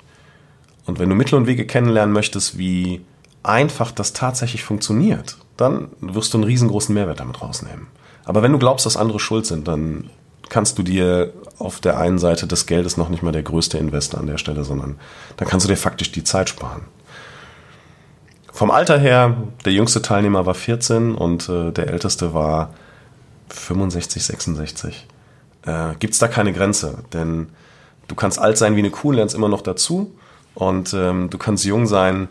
Und 0.86 1.00
wenn 1.00 1.10
du 1.10 1.16
Mittel 1.16 1.36
und 1.36 1.48
Wege 1.48 1.66
kennenlernen 1.66 2.14
möchtest, 2.14 2.58
wie 2.58 3.02
einfach 3.44 3.92
das 3.92 4.14
tatsächlich 4.14 4.64
funktioniert, 4.64 5.38
dann 5.58 5.90
wirst 6.00 6.34
du 6.34 6.38
einen 6.38 6.46
riesengroßen 6.46 6.94
Mehrwert 6.94 7.20
damit 7.20 7.42
rausnehmen. 7.42 7.88
Aber 8.24 8.42
wenn 8.42 8.52
du 8.52 8.60
glaubst, 8.60 8.86
dass 8.86 8.98
andere 8.98 9.20
schuld 9.20 9.46
sind, 9.46 9.68
dann 9.68 10.10
kannst 10.50 10.78
du 10.78 10.84
dir 10.84 11.34
auf 11.58 11.80
der 11.80 11.98
einen 11.98 12.20
Seite 12.20 12.48
des 12.48 12.66
Geldes 12.66 12.98
noch 12.98 13.10
nicht 13.10 13.24
mal 13.24 13.32
der 13.32 13.44
größte 13.44 13.78
Investor 13.78 14.20
an 14.20 14.28
der 14.28 14.38
Stelle, 14.38 14.64
sondern 14.64 14.98
dann 15.38 15.48
kannst 15.48 15.66
du 15.66 15.70
dir 15.70 15.78
faktisch 15.78 16.12
die 16.12 16.24
Zeit 16.24 16.50
sparen. 16.50 16.86
Vom 18.56 18.72
Alter 18.72 18.98
her, 18.98 19.36
der 19.66 19.74
jüngste 19.74 20.02
Teilnehmer 20.02 20.46
war 20.46 20.54
14 20.54 21.14
und 21.14 21.50
äh, 21.50 21.74
der 21.74 21.90
älteste 21.90 22.34
war 22.34 22.74
65, 23.50 24.24
66. 24.24 25.08
Äh, 25.66 25.96
Gibt 26.00 26.14
es 26.14 26.20
da 26.20 26.30
keine 26.30 26.54
Grenze, 26.54 27.00
denn 27.12 27.50
du 28.08 28.16
kannst 28.16 28.40
alt 28.40 28.58
sein 28.58 28.78
wie 28.78 28.80
eine 28.80 28.92
Kuh, 28.92 29.12
lernst 29.12 29.36
immer 29.36 29.50
noch 29.50 29.62
dazu 29.62 30.16
und 30.54 30.94
ähm, 30.94 31.30
du 31.30 31.38
kannst 31.38 31.66
jung 31.66 31.86
sein, 31.86 32.30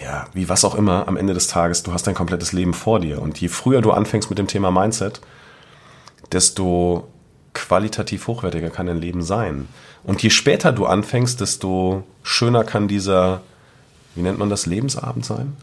ja, 0.00 0.28
wie 0.32 0.48
was 0.48 0.64
auch 0.64 0.76
immer, 0.76 1.08
am 1.08 1.18
Ende 1.18 1.34
des 1.34 1.46
Tages, 1.46 1.82
du 1.82 1.92
hast 1.92 2.06
dein 2.06 2.14
komplettes 2.14 2.54
Leben 2.54 2.72
vor 2.72 2.98
dir. 2.98 3.20
Und 3.20 3.38
je 3.38 3.48
früher 3.48 3.82
du 3.82 3.90
anfängst 3.90 4.30
mit 4.30 4.38
dem 4.38 4.46
Thema 4.46 4.70
Mindset, 4.70 5.20
desto 6.32 7.06
qualitativ 7.52 8.28
hochwertiger 8.28 8.70
kann 8.70 8.86
dein 8.86 9.02
Leben 9.02 9.20
sein. 9.20 9.68
Und 10.04 10.22
je 10.22 10.30
später 10.30 10.72
du 10.72 10.86
anfängst, 10.86 11.38
desto 11.42 12.02
schöner 12.22 12.64
kann 12.64 12.88
dieser, 12.88 13.42
wie 14.16 14.22
nennt 14.22 14.38
man 14.38 14.50
das, 14.50 14.66
Lebensabend 14.66 15.24
sein? 15.24 15.56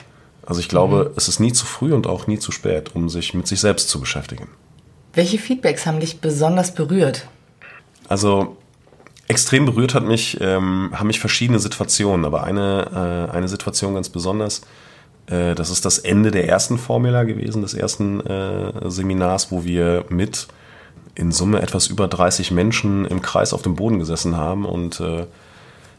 Also 0.45 0.59
ich 0.59 0.69
glaube, 0.69 1.09
mhm. 1.09 1.13
es 1.15 1.27
ist 1.27 1.39
nie 1.39 1.53
zu 1.53 1.65
früh 1.65 1.93
und 1.93 2.07
auch 2.07 2.27
nie 2.27 2.39
zu 2.39 2.51
spät, 2.51 2.95
um 2.95 3.09
sich 3.09 3.33
mit 3.33 3.47
sich 3.47 3.59
selbst 3.59 3.89
zu 3.89 3.99
beschäftigen. 3.99 4.47
Welche 5.13 5.37
Feedbacks 5.37 5.85
haben 5.85 5.99
dich 5.99 6.19
besonders 6.21 6.73
berührt? 6.73 7.27
Also 8.07 8.57
extrem 9.27 9.65
berührt 9.65 9.93
hat 9.93 10.03
mich, 10.03 10.39
ähm, 10.41 10.91
haben 10.93 11.07
mich 11.07 11.19
verschiedene 11.19 11.59
Situationen, 11.59 12.25
aber 12.25 12.43
eine, 12.43 13.29
äh, 13.31 13.35
eine 13.35 13.47
Situation 13.47 13.93
ganz 13.93 14.09
besonders. 14.09 14.61
Äh, 15.27 15.55
das 15.55 15.69
ist 15.69 15.85
das 15.85 15.99
Ende 15.99 16.31
der 16.31 16.47
ersten 16.47 16.77
Formula 16.77 17.23
gewesen, 17.23 17.61
des 17.61 17.73
ersten 17.73 18.19
äh, 18.21 18.89
Seminars, 18.89 19.51
wo 19.51 19.63
wir 19.63 20.05
mit 20.09 20.47
in 21.15 21.31
Summe 21.31 21.61
etwas 21.61 21.87
über 21.87 22.07
30 22.07 22.51
Menschen 22.51 23.05
im 23.05 23.21
Kreis 23.21 23.53
auf 23.53 23.61
dem 23.61 23.75
Boden 23.75 23.99
gesessen 23.99 24.35
haben 24.35 24.65
und 24.65 24.99
äh, 24.99 25.27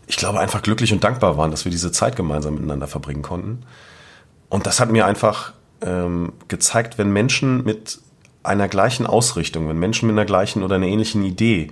ich 0.06 0.16
glaube 0.16 0.40
einfach 0.40 0.62
glücklich 0.62 0.92
und 0.92 1.02
dankbar 1.02 1.36
waren, 1.36 1.50
dass 1.50 1.64
wir 1.64 1.70
diese 1.70 1.92
Zeit 1.92 2.16
gemeinsam 2.16 2.54
miteinander 2.54 2.86
verbringen 2.86 3.22
konnten. 3.22 3.62
Und 4.48 4.66
das 4.66 4.80
hat 4.80 4.90
mir 4.90 5.06
einfach 5.06 5.52
ähm, 5.80 6.32
gezeigt, 6.48 6.98
wenn 6.98 7.10
Menschen 7.12 7.64
mit 7.64 7.98
einer 8.42 8.68
gleichen 8.68 9.06
Ausrichtung, 9.06 9.68
wenn 9.68 9.78
Menschen 9.78 10.06
mit 10.06 10.14
einer 10.14 10.26
gleichen 10.26 10.62
oder 10.62 10.76
einer 10.76 10.86
ähnlichen 10.86 11.24
Idee 11.24 11.70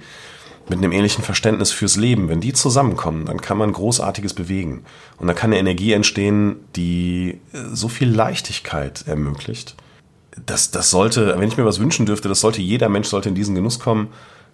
mit 0.68 0.78
einem 0.78 0.92
ähnlichen 0.92 1.24
Verständnis 1.24 1.72
fürs 1.72 1.96
Leben, 1.96 2.28
wenn 2.28 2.40
die 2.40 2.52
zusammenkommen, 2.52 3.26
dann 3.26 3.40
kann 3.40 3.58
man 3.58 3.72
Großartiges 3.72 4.34
bewegen. 4.34 4.84
Und 5.18 5.26
dann 5.26 5.36
kann 5.36 5.50
eine 5.50 5.58
Energie 5.58 5.92
entstehen, 5.92 6.56
die 6.76 7.40
äh, 7.52 7.58
so 7.72 7.88
viel 7.88 8.08
Leichtigkeit 8.08 9.04
ermöglicht. 9.06 9.74
Das, 10.46 10.70
das 10.70 10.90
sollte, 10.90 11.38
wenn 11.38 11.48
ich 11.48 11.56
mir 11.56 11.66
was 11.66 11.80
wünschen 11.80 12.06
dürfte, 12.06 12.28
das 12.28 12.40
sollte 12.40 12.62
jeder 12.62 12.88
Mensch 12.88 13.08
sollte 13.08 13.28
in 13.28 13.34
diesen 13.34 13.54
Genuss 13.54 13.78
kommen, 13.78 14.08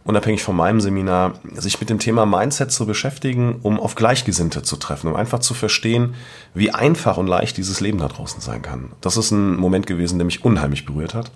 unabhängig 0.08 0.42
von 0.42 0.56
meinem 0.56 0.80
Seminar, 0.80 1.34
sich 1.54 1.78
mit 1.80 1.90
dem 1.90 1.98
Thema 1.98 2.24
Mindset 2.24 2.72
zu 2.72 2.86
beschäftigen, 2.86 3.60
um 3.62 3.78
auf 3.78 3.94
Gleichgesinnte 3.94 4.62
zu 4.62 4.76
treffen, 4.76 5.08
um 5.08 5.16
einfach 5.16 5.40
zu 5.40 5.52
verstehen, 5.52 6.14
wie 6.54 6.70
einfach 6.70 7.18
und 7.18 7.26
leicht 7.26 7.58
dieses 7.58 7.80
Leben 7.80 7.98
da 7.98 8.08
draußen 8.08 8.40
sein 8.40 8.62
kann. 8.62 8.92
Das 9.02 9.18
ist 9.18 9.32
ein 9.32 9.56
Moment 9.56 9.86
gewesen, 9.86 10.18
der 10.18 10.24
mich 10.24 10.46
unheimlich 10.46 10.86
berührt 10.86 11.12
hat. 11.12 11.30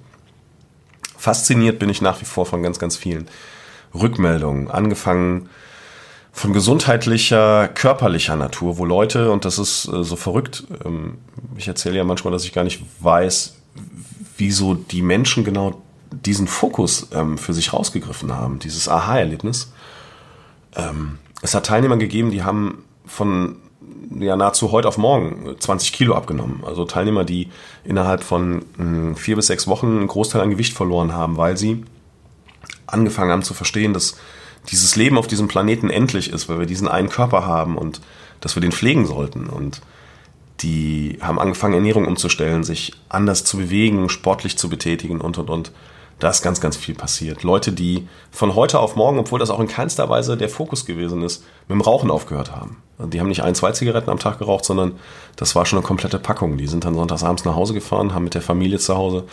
Fasziniert 1.19 1.79
bin 1.79 1.91
ich 1.91 2.01
nach 2.01 2.23
wie 2.23 2.25
vor 2.25 2.47
von 2.47 2.63
ganz, 2.63 2.79
ganz 2.79 2.97
vielen 2.97 3.29
Rückmeldungen, 3.95 4.71
angefangen 4.71 5.51
von 6.33 6.55
gesundheitlicher, 6.55 7.69
körperlicher 7.69 8.37
Natur, 8.37 8.79
wo 8.79 8.87
Leute, 8.87 9.31
und 9.31 9.45
das 9.45 9.59
ist 9.59 9.87
äh, 9.87 10.03
so 10.03 10.17
verrückt, 10.17 10.65
ähm, 10.83 11.19
ich 11.59 11.69
erzähle 11.69 11.99
ja 11.99 12.05
manchmal, 12.05 12.33
dass 12.33 12.47
ich 12.47 12.55
gar 12.55 12.65
nicht 12.65 12.83
weiß, 13.01 13.55
wieso 14.39 14.73
die 14.73 15.03
Menschen 15.03 15.45
genau 15.45 15.83
diesen 16.13 16.47
Fokus 16.47 17.09
ähm, 17.13 17.39
für 17.39 17.53
sich 17.53 17.73
rausgegriffen 17.73 18.33
haben, 18.33 18.59
dieses 18.59 18.89
Aha-Erlebnis. 18.89 19.73
Ähm, 20.77 21.19
es 21.43 21.55
hat 21.55 21.67
Teilnehmer 21.67 21.97
gegeben, 21.97 22.31
die 22.31 22.43
haben 22.43 22.85
von 23.07 23.57
ja 24.19 24.37
nahezu 24.37 24.73
heute 24.73 24.89
auf 24.89 24.99
morgen 24.99 25.57
20 25.59 25.93
Kilo 25.93 26.15
abgenommen. 26.15 26.63
Also 26.67 26.85
Teilnehmer, 26.85 27.25
die 27.25 27.49
innerhalb 27.85 28.23
von 28.23 28.65
mh, 28.77 29.17
vier 29.17 29.37
bis 29.37 29.47
sechs 29.47 29.67
Wochen 29.67 29.87
einen 29.87 30.07
Großteil 30.07 30.43
an 30.43 30.51
Gewicht 30.51 30.75
verloren 30.75 31.13
haben, 31.13 31.37
weil 31.37 31.57
sie 31.57 31.85
angefangen 32.87 33.31
haben 33.31 33.43
zu 33.43 33.55
verstehen, 33.55 33.95
dass 33.95 34.17
dieses 34.71 34.97
Leben 34.97 35.19
auf 35.19 35.27
diesem 35.27 35.49
Planeten 35.49 35.91
endlich 35.91 36.33
ist, 36.33 36.49
weil 36.49 36.59
wir 36.59 36.67
diesen 36.67 36.89
einen 36.89 37.09
Körper 37.09 37.47
haben 37.47 37.77
und 37.77 38.01
dass 38.41 38.55
wir 38.55 38.61
den 38.61 38.73
pflegen 38.73 39.07
sollten. 39.07 39.47
Und 39.49 39.81
die 40.61 41.19
haben 41.21 41.39
angefangen, 41.39 41.75
Ernährung 41.75 42.07
umzustellen, 42.07 42.63
sich 42.63 42.93
anders 43.09 43.45
zu 43.45 43.57
bewegen, 43.57 44.09
sportlich 44.09 44.57
zu 44.57 44.69
betätigen 44.69 45.21
und, 45.21 45.39
und, 45.39 45.51
und. 45.51 45.73
Da 46.23 46.31
ist 46.31 46.41
ganz, 46.41 46.61
ganz 46.61 46.77
viel 46.77 46.95
passiert. 46.95 47.43
Leute, 47.43 47.73
die 47.73 48.07
von 48.31 48.55
heute 48.55 48.79
auf 48.79 48.95
morgen, 48.95 49.19
obwohl 49.19 49.41
das 49.41 49.51
auch 49.51 49.59
in 49.59 49.67
keinster 49.67 50.09
Weise 50.09 50.37
der 50.37 50.49
Fokus 50.49 50.87
gewesen 50.87 51.21
ist, 51.25 51.43
mit 51.67 51.71
dem 51.71 51.81
Rauchen 51.81 52.13
aufgehört 52.13 52.55
haben. 52.55 52.77
Also 52.97 53.11
die 53.11 53.19
haben 53.19 53.27
nicht 53.27 53.43
ein, 53.43 53.57
zwei 53.57 53.73
Zigaretten 53.73 54.09
am 54.09 54.21
Tag 54.21 54.39
geraucht, 54.39 54.65
sondern 54.65 54.93
das 55.35 55.57
war 55.57 55.67
schon 55.67 55.81
eine 55.81 55.87
komplette 55.87 56.21
Packung. 56.21 56.59
Die 56.59 56.69
sind 56.69 56.85
dann 56.85 56.95
sonntagsabends 56.95 57.45
nach 57.45 57.57
Hause 57.57 57.75
gefahren, 57.75 58.15
haben 58.15 58.23
mit 58.23 58.35
der 58.35 58.41
Familie 58.41 58.79
zu 58.79 58.97
Hause 58.97 59.25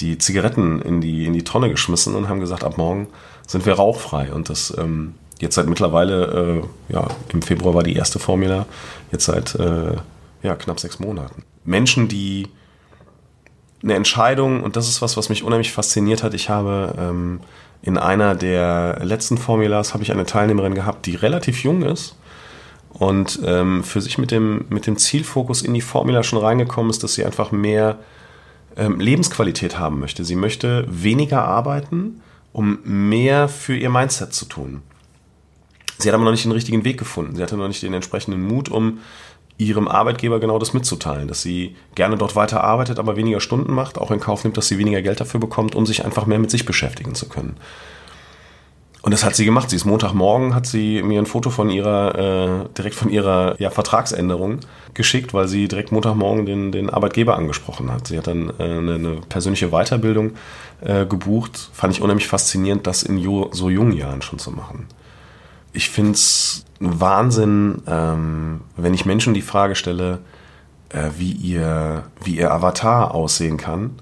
die 0.00 0.16
Zigaretten 0.16 0.80
in 0.80 1.02
die, 1.02 1.26
in 1.26 1.34
die 1.34 1.44
Tonne 1.44 1.68
geschmissen 1.68 2.16
und 2.16 2.30
haben 2.30 2.40
gesagt, 2.40 2.64
ab 2.64 2.78
morgen 2.78 3.08
sind 3.46 3.66
wir 3.66 3.74
rauchfrei. 3.74 4.32
Und 4.32 4.48
das 4.48 4.74
ähm, 4.78 5.16
jetzt 5.40 5.56
seit 5.56 5.66
mittlerweile, 5.66 6.62
äh, 6.88 6.94
ja, 6.94 7.06
im 7.34 7.42
Februar 7.42 7.74
war 7.74 7.82
die 7.82 7.96
erste 7.96 8.18
Formula, 8.18 8.64
jetzt 9.12 9.26
seit 9.26 9.56
äh, 9.56 9.96
ja, 10.42 10.56
knapp 10.56 10.80
sechs 10.80 11.00
Monaten. 11.00 11.42
Menschen, 11.66 12.08
die 12.08 12.48
eine 13.82 13.94
Entscheidung 13.94 14.62
und 14.62 14.76
das 14.76 14.88
ist 14.88 15.02
was, 15.02 15.16
was 15.16 15.28
mich 15.28 15.42
unheimlich 15.42 15.72
fasziniert 15.72 16.22
hat. 16.22 16.34
Ich 16.34 16.50
habe 16.50 16.94
ähm, 16.98 17.40
in 17.82 17.96
einer 17.96 18.34
der 18.34 19.00
letzten 19.02 19.38
Formulas 19.38 19.94
habe 19.94 20.02
ich 20.02 20.12
eine 20.12 20.26
Teilnehmerin 20.26 20.74
gehabt, 20.74 21.06
die 21.06 21.14
relativ 21.14 21.62
jung 21.62 21.82
ist 21.82 22.16
und 22.90 23.40
ähm, 23.44 23.82
für 23.82 24.00
sich 24.00 24.18
mit 24.18 24.30
dem, 24.30 24.66
mit 24.68 24.86
dem 24.86 24.96
Zielfokus 24.96 25.62
in 25.62 25.72
die 25.72 25.80
Formula 25.80 26.22
schon 26.22 26.38
reingekommen 26.38 26.90
ist, 26.90 27.02
dass 27.02 27.14
sie 27.14 27.24
einfach 27.24 27.52
mehr 27.52 27.98
ähm, 28.76 29.00
Lebensqualität 29.00 29.78
haben 29.78 29.98
möchte. 29.98 30.24
Sie 30.24 30.36
möchte 30.36 30.84
weniger 30.88 31.44
arbeiten, 31.44 32.20
um 32.52 32.80
mehr 32.84 33.48
für 33.48 33.76
ihr 33.76 33.90
Mindset 33.90 34.34
zu 34.34 34.44
tun. 34.44 34.82
Sie 35.98 36.08
hat 36.08 36.14
aber 36.14 36.24
noch 36.24 36.30
nicht 36.30 36.44
den 36.44 36.52
richtigen 36.52 36.84
Weg 36.84 36.98
gefunden. 36.98 37.36
Sie 37.36 37.42
hatte 37.42 37.56
noch 37.56 37.68
nicht 37.68 37.82
den 37.82 37.94
entsprechenden 37.94 38.42
Mut, 38.42 38.68
um 38.68 38.98
ihrem 39.60 39.88
Arbeitgeber 39.88 40.40
genau 40.40 40.58
das 40.58 40.72
mitzuteilen, 40.72 41.28
dass 41.28 41.42
sie 41.42 41.76
gerne 41.94 42.16
dort 42.16 42.34
weiter 42.34 42.64
arbeitet, 42.64 42.98
aber 42.98 43.16
weniger 43.16 43.40
Stunden 43.40 43.72
macht, 43.72 43.98
auch 43.98 44.10
in 44.10 44.20
Kauf 44.20 44.42
nimmt, 44.44 44.56
dass 44.56 44.68
sie 44.68 44.78
weniger 44.78 45.02
Geld 45.02 45.20
dafür 45.20 45.40
bekommt, 45.40 45.74
um 45.74 45.86
sich 45.86 46.04
einfach 46.04 46.26
mehr 46.26 46.38
mit 46.38 46.50
sich 46.50 46.64
beschäftigen 46.64 47.14
zu 47.14 47.28
können. 47.28 47.56
Und 49.02 49.12
das 49.12 49.24
hat 49.24 49.34
sie 49.34 49.46
gemacht. 49.46 49.70
Sie 49.70 49.76
ist 49.76 49.86
Montagmorgen, 49.86 50.54
hat 50.54 50.66
sie 50.66 51.02
mir 51.02 51.20
ein 51.20 51.26
Foto 51.26 51.48
von 51.48 51.70
ihrer, 51.70 52.66
äh, 52.66 52.68
direkt 52.76 52.94
von 52.94 53.10
ihrer 53.10 53.58
ja, 53.58 53.70
Vertragsänderung 53.70 54.60
geschickt, 54.92 55.32
weil 55.32 55.48
sie 55.48 55.68
direkt 55.68 55.90
Montagmorgen 55.90 56.44
den, 56.44 56.70
den 56.70 56.90
Arbeitgeber 56.90 57.36
angesprochen 57.36 57.90
hat. 57.90 58.08
Sie 58.08 58.18
hat 58.18 58.26
dann 58.26 58.50
äh, 58.58 58.62
eine, 58.62 58.94
eine 58.96 59.16
persönliche 59.28 59.70
Weiterbildung 59.70 60.32
äh, 60.82 61.06
gebucht. 61.06 61.70
Fand 61.72 61.94
ich 61.94 62.02
unheimlich 62.02 62.28
faszinierend, 62.28 62.86
das 62.86 63.02
in 63.02 63.16
jo, 63.16 63.48
so 63.52 63.70
jungen 63.70 63.92
Jahren 63.92 64.20
schon 64.20 64.38
zu 64.38 64.50
machen. 64.50 64.86
Ich 65.72 65.90
finde 65.90 66.12
es 66.12 66.64
Wahnsinn, 66.80 67.82
ähm, 67.86 68.62
wenn 68.76 68.94
ich 68.94 69.06
Menschen 69.06 69.34
die 69.34 69.42
Frage 69.42 69.74
stelle, 69.74 70.20
äh, 70.88 71.10
wie, 71.16 71.32
ihr, 71.32 72.04
wie 72.24 72.36
ihr 72.36 72.52
Avatar 72.52 73.14
aussehen 73.14 73.56
kann, 73.56 73.92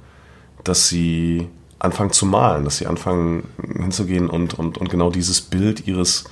dass 0.65 0.89
sie 0.89 1.49
anfangen 1.79 2.13
zu 2.13 2.27
malen, 2.27 2.65
dass 2.65 2.79
sie 2.79 2.87
anfangen 2.87 3.45
hinzugehen 3.77 4.29
und, 4.29 4.55
und, 4.59 4.79
und 4.79 4.91
genau 4.91 5.11
dieses 5.11 5.41
Bild 5.41 5.87
ihres, 5.87 6.25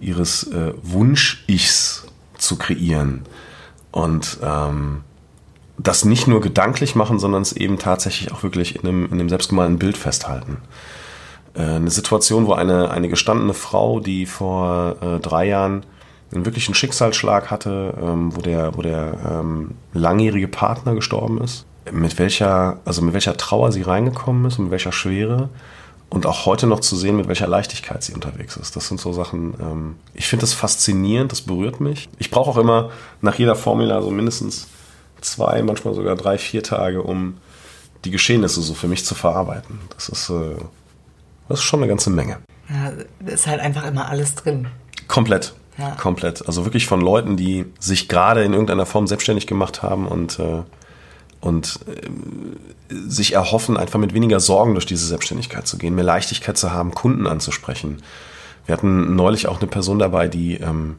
ihres 0.00 0.44
äh, 0.52 0.72
Wunsch-Ichs 0.82 2.06
zu 2.36 2.56
kreieren. 2.56 3.22
Und 3.90 4.38
ähm, 4.42 5.02
das 5.78 6.04
nicht 6.04 6.26
nur 6.26 6.40
gedanklich 6.40 6.94
machen, 6.94 7.18
sondern 7.18 7.42
es 7.42 7.52
eben 7.52 7.78
tatsächlich 7.78 8.32
auch 8.32 8.42
wirklich 8.42 8.76
in 8.76 8.82
einem, 8.82 9.06
in 9.06 9.12
einem 9.12 9.28
selbstgemalten 9.28 9.78
Bild 9.78 9.96
festhalten. 9.96 10.58
Äh, 11.56 11.62
eine 11.62 11.90
Situation, 11.90 12.46
wo 12.46 12.52
eine, 12.52 12.90
eine 12.90 13.08
gestandene 13.08 13.54
Frau, 13.54 14.00
die 14.00 14.26
vor 14.26 14.96
äh, 15.00 15.20
drei 15.20 15.46
Jahren 15.46 15.84
einen 16.32 16.44
wirklichen 16.44 16.74
Schicksalsschlag 16.74 17.50
hatte, 17.50 17.94
ähm, 18.00 18.36
wo 18.36 18.40
der, 18.40 18.76
wo 18.76 18.82
der 18.82 19.14
ähm, 19.28 19.72
langjährige 19.92 20.48
Partner 20.48 20.94
gestorben 20.94 21.40
ist, 21.40 21.66
mit 21.92 22.18
welcher, 22.18 22.78
also 22.84 23.02
mit 23.02 23.14
welcher 23.14 23.36
Trauer 23.36 23.72
sie 23.72 23.82
reingekommen 23.82 24.44
ist 24.46 24.58
und 24.58 24.66
mit 24.66 24.72
welcher 24.72 24.92
Schwere 24.92 25.48
und 26.08 26.26
auch 26.26 26.46
heute 26.46 26.66
noch 26.66 26.80
zu 26.80 26.96
sehen, 26.96 27.16
mit 27.16 27.28
welcher 27.28 27.46
Leichtigkeit 27.46 28.02
sie 28.02 28.12
unterwegs 28.12 28.56
ist. 28.56 28.76
Das 28.76 28.88
sind 28.88 29.00
so 29.00 29.12
Sachen, 29.12 29.54
ähm, 29.60 29.96
ich 30.14 30.26
finde 30.26 30.42
das 30.42 30.52
faszinierend, 30.52 31.32
das 31.32 31.42
berührt 31.42 31.80
mich. 31.80 32.08
Ich 32.18 32.30
brauche 32.30 32.50
auch 32.50 32.58
immer 32.58 32.90
nach 33.20 33.36
jeder 33.36 33.56
Formula 33.56 34.02
so 34.02 34.10
mindestens 34.10 34.66
zwei, 35.20 35.62
manchmal 35.62 35.94
sogar 35.94 36.16
drei, 36.16 36.38
vier 36.38 36.62
Tage, 36.62 37.02
um 37.02 37.38
die 38.04 38.10
Geschehnisse 38.10 38.62
so 38.62 38.74
für 38.74 38.88
mich 38.88 39.04
zu 39.04 39.14
verarbeiten. 39.14 39.80
Das 39.94 40.08
ist, 40.08 40.30
äh, 40.30 40.56
das 41.48 41.60
ist 41.60 41.64
schon 41.64 41.80
eine 41.80 41.88
ganze 41.88 42.10
Menge. 42.10 42.38
Ja, 42.68 42.92
ist 43.26 43.46
halt 43.46 43.60
einfach 43.60 43.86
immer 43.86 44.08
alles 44.08 44.34
drin. 44.34 44.68
Komplett. 45.08 45.54
Ja. 45.78 45.90
Komplett. 45.92 46.46
Also 46.46 46.64
wirklich 46.64 46.86
von 46.86 47.00
Leuten, 47.00 47.36
die 47.36 47.66
sich 47.78 48.08
gerade 48.08 48.42
in 48.44 48.52
irgendeiner 48.52 48.86
Form 48.86 49.06
selbstständig 49.06 49.46
gemacht 49.46 49.82
haben 49.82 50.08
und 50.08 50.38
äh, 50.38 50.62
und 51.40 51.80
äh, 51.86 52.94
sich 53.08 53.34
erhoffen, 53.34 53.76
einfach 53.76 53.98
mit 53.98 54.14
weniger 54.14 54.40
Sorgen 54.40 54.74
durch 54.74 54.86
diese 54.86 55.06
Selbstständigkeit 55.06 55.66
zu 55.66 55.78
gehen, 55.78 55.94
mehr 55.94 56.04
Leichtigkeit 56.04 56.56
zu 56.56 56.72
haben, 56.72 56.92
Kunden 56.92 57.26
anzusprechen. 57.26 58.02
Wir 58.64 58.72
hatten 58.72 59.14
neulich 59.14 59.46
auch 59.46 59.60
eine 59.60 59.68
Person 59.68 59.98
dabei, 59.98 60.28
die 60.28 60.54
ähm, 60.54 60.96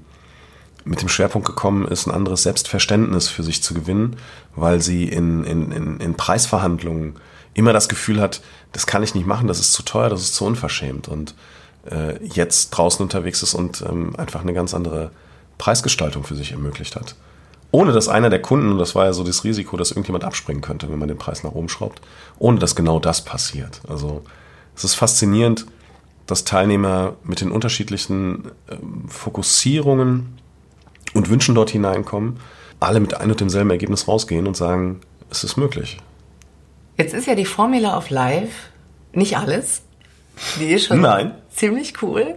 mit 0.86 1.02
dem 1.02 1.10
Schwerpunkt 1.10 1.48
gekommen 1.48 1.86
ist, 1.88 2.08
ein 2.08 2.14
anderes 2.14 2.44
Selbstverständnis 2.44 3.28
für 3.28 3.44
sich 3.44 3.62
zu 3.62 3.74
gewinnen, 3.74 4.16
weil 4.56 4.82
sie 4.82 5.06
in, 5.10 5.44
in, 5.44 5.72
in, 5.72 6.00
in 6.00 6.14
Preisverhandlungen 6.16 7.16
immer 7.58 7.74
das 7.74 7.90
Gefühl 7.90 8.22
hat, 8.22 8.42
das 8.72 8.88
kann 8.88 9.04
ich 9.04 9.16
nicht 9.16 9.28
machen, 9.28 9.48
das 9.48 9.60
ist 9.60 9.74
zu 9.74 9.84
teuer, 9.84 10.10
das 10.10 10.22
ist 10.22 10.36
zu 10.36 10.46
unverschämt. 10.46 11.08
Und 11.08 11.36
äh, 11.90 12.24
jetzt 12.24 12.70
draußen 12.70 13.04
unterwegs 13.04 13.44
ist 13.44 13.54
und 13.54 13.82
ähm, 13.82 14.16
einfach 14.18 14.42
eine 14.42 14.54
ganz 14.54 14.74
andere 14.74 15.12
Preisgestaltung 15.58 16.24
für 16.24 16.36
sich 16.36 16.52
ermöglicht 16.52 16.96
hat 16.96 17.16
ohne 17.72 17.92
dass 17.92 18.08
einer 18.08 18.30
der 18.30 18.42
Kunden, 18.42 18.72
und 18.72 18.78
das 18.78 18.96
war 18.96 19.06
ja 19.06 19.14
so 19.14 19.24
das 19.24 19.44
Risiko, 19.44 19.78
dass 19.78 19.92
irgendjemand 19.92 20.24
abspringen 20.24 20.62
könnte, 20.62 20.90
wenn 20.90 21.00
man 21.00 21.08
den 21.08 21.18
Preis 21.18 21.44
nach 21.44 21.52
oben 21.52 21.70
schraubt, 21.70 22.02
ohne 22.40 22.60
dass 22.60 22.76
genau 22.76 23.00
das 23.00 23.24
passiert. 23.24 23.82
Also 23.88 24.24
es 24.76 24.84
ist 24.84 24.96
faszinierend, 24.96 25.66
dass 26.26 26.44
Teilnehmer 26.44 27.16
mit 27.24 27.42
den 27.42 27.52
unterschiedlichen 27.52 28.52
ähm, 28.70 29.08
Fokussierungen 29.08 30.38
und 31.14 31.30
Wünschen 31.30 31.56
dort 31.56 31.70
hineinkommen, 31.70 32.40
alle 32.80 33.00
mit 33.00 33.16
ein 33.16 33.32
und 33.32 33.40
demselben 33.40 33.70
Ergebnis 33.70 34.08
rausgehen 34.08 34.48
und 34.48 34.56
sagen, 34.56 35.02
es 35.30 35.44
ist 35.44 35.58
möglich. 35.58 35.98
Jetzt 36.98 37.14
ist 37.14 37.28
ja 37.28 37.36
die 37.36 37.46
Formula 37.46 37.98
of 37.98 38.10
Life 38.10 38.70
nicht 39.14 39.38
alles. 39.38 39.84
Die 40.60 40.68
ist 40.68 40.88
schon 40.88 41.02
Nein. 41.02 41.34
ziemlich 41.50 42.02
cool. 42.02 42.36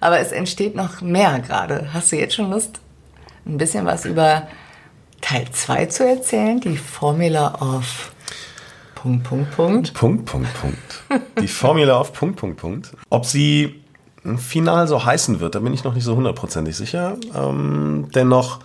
Aber 0.00 0.18
es 0.18 0.32
entsteht 0.32 0.74
noch 0.74 1.00
mehr 1.00 1.38
gerade. 1.40 1.90
Hast 1.92 2.12
du 2.12 2.16
jetzt 2.16 2.34
schon 2.34 2.50
Lust, 2.50 2.80
ein 3.46 3.58
bisschen 3.58 3.86
was 3.86 4.04
über 4.04 4.48
Teil 5.20 5.46
2 5.50 5.86
zu 5.86 6.06
erzählen, 6.06 6.60
die 6.60 6.76
Formula 6.76 7.54
of 7.60 8.12
Punkt, 8.96 9.24
Punkt, 9.24 9.56
Punkt. 9.56 9.94
Punkt, 9.94 10.24
Punkt, 10.26 10.54
Punkt. 10.54 11.02
Die 11.40 11.48
Formula 11.48 11.96
auf 11.96 12.12
Punkt, 12.12 12.36
Punkt, 12.36 12.56
Punkt. 12.58 12.92
Ob 13.10 13.26
sie 13.26 13.82
final 14.36 14.86
so 14.86 15.04
heißen 15.04 15.40
wird, 15.40 15.54
da 15.54 15.60
bin 15.60 15.72
ich 15.74 15.84
noch 15.84 15.94
nicht 15.94 16.04
so 16.04 16.14
hundertprozentig 16.14 16.76
sicher. 16.76 17.16
Ähm, 17.34 18.08
dennoch 18.14 18.60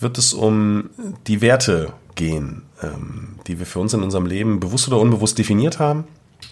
wird 0.00 0.18
es 0.18 0.34
um 0.34 0.90
die 1.26 1.40
Werte 1.40 1.92
gehen, 2.14 2.62
ähm, 2.82 3.36
die 3.46 3.58
wir 3.58 3.66
für 3.66 3.80
uns 3.80 3.94
in 3.94 4.02
unserem 4.02 4.26
Leben 4.26 4.60
bewusst 4.60 4.88
oder 4.88 4.98
unbewusst 4.98 5.38
definiert 5.38 5.78
haben. 5.78 6.04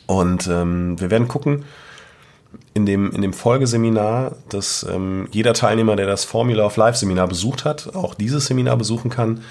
Und 0.07 0.47
ähm, 0.47 0.99
wir 1.01 1.11
werden 1.11 1.29
gucken, 1.29 1.65
in 2.75 2.87
dem, 2.87 3.11
in 3.13 3.23
dem 3.23 3.33
Folgeseminar, 3.33 4.37
dass 4.49 4.87
ähm, 4.89 5.29
jeder 5.31 5.55
Teilnehmer, 5.55 5.97
der 5.97 6.07
das 6.07 6.25
Formula 6.25 6.65
of 6.65 6.77
Life 6.77 6.99
Seminar 6.99 7.29
besucht 7.29 7.65
hat, 7.65 7.95
auch 7.95 8.15
dieses 8.15 8.47
Seminar 8.47 8.77
besuchen 8.77 9.11
kann. 9.11 9.43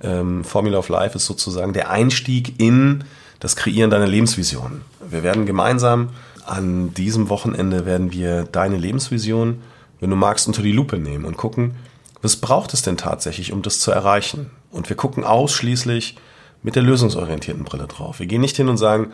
Ähm, 0.00 0.44
Formula 0.44 0.78
of 0.78 0.88
Life 0.88 1.16
ist 1.16 1.26
sozusagen 1.26 1.72
der 1.72 1.90
Einstieg 1.90 2.60
in 2.60 3.04
das 3.40 3.56
Kreieren 3.56 3.90
deiner 3.90 4.06
Lebensvision. 4.06 4.82
Wir 5.08 5.22
werden 5.22 5.46
gemeinsam 5.46 6.10
an 6.46 6.94
diesem 6.94 7.28
Wochenende 7.28 7.84
werden 7.84 8.12
wir 8.12 8.44
deine 8.44 8.78
Lebensvision, 8.78 9.62
wenn 10.00 10.10
du 10.10 10.16
magst, 10.16 10.46
unter 10.46 10.62
die 10.62 10.72
Lupe 10.72 10.98
nehmen 10.98 11.24
und 11.24 11.36
gucken, 11.36 11.74
was 12.22 12.36
braucht 12.36 12.74
es 12.74 12.82
denn 12.82 12.96
tatsächlich, 12.96 13.52
um 13.52 13.62
das 13.62 13.80
zu 13.80 13.90
erreichen? 13.90 14.50
Und 14.70 14.88
wir 14.88 14.96
gucken 14.96 15.24
ausschließlich 15.24 16.16
mit 16.62 16.76
der 16.76 16.82
lösungsorientierten 16.82 17.64
Brille 17.64 17.86
drauf. 17.86 18.18
Wir 18.18 18.26
gehen 18.26 18.40
nicht 18.40 18.56
hin 18.56 18.68
und 18.68 18.76
sagen, 18.76 19.12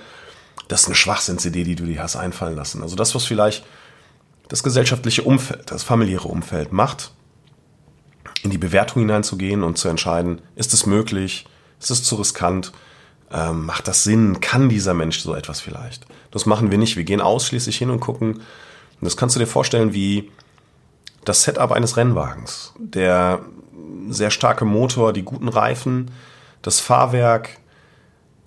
das 0.68 0.82
ist 0.82 0.86
eine 0.86 0.94
Schwachsinnsidee, 0.94 1.64
die 1.64 1.76
du 1.76 1.84
dir 1.84 2.02
hast 2.02 2.16
einfallen 2.16 2.56
lassen. 2.56 2.82
Also 2.82 2.96
das, 2.96 3.14
was 3.14 3.24
vielleicht 3.24 3.64
das 4.48 4.62
gesellschaftliche 4.62 5.22
Umfeld, 5.22 5.70
das 5.70 5.82
familiäre 5.82 6.28
Umfeld 6.28 6.72
macht, 6.72 7.12
in 8.42 8.50
die 8.50 8.58
Bewertung 8.58 9.02
hineinzugehen 9.02 9.62
und 9.62 9.78
zu 9.78 9.88
entscheiden, 9.88 10.40
ist 10.54 10.74
es 10.74 10.86
möglich, 10.86 11.46
ist 11.80 11.90
es 11.90 12.04
zu 12.04 12.16
riskant, 12.16 12.72
ähm, 13.32 13.66
macht 13.66 13.88
das 13.88 14.04
Sinn, 14.04 14.40
kann 14.40 14.68
dieser 14.68 14.94
Mensch 14.94 15.20
so 15.20 15.34
etwas 15.34 15.60
vielleicht? 15.60 16.06
Das 16.30 16.46
machen 16.46 16.70
wir 16.70 16.78
nicht. 16.78 16.96
Wir 16.96 17.04
gehen 17.04 17.20
ausschließlich 17.20 17.76
hin 17.76 17.90
und 17.90 18.00
gucken. 18.00 18.34
Und 18.34 18.42
das 19.00 19.16
kannst 19.16 19.36
du 19.36 19.40
dir 19.40 19.46
vorstellen 19.46 19.94
wie 19.94 20.30
das 21.24 21.42
Setup 21.42 21.72
eines 21.72 21.96
Rennwagens. 21.96 22.72
Der 22.78 23.40
sehr 24.08 24.30
starke 24.30 24.64
Motor, 24.64 25.12
die 25.12 25.22
guten 25.22 25.48
Reifen, 25.48 26.10
das 26.62 26.80
Fahrwerk, 26.80 27.58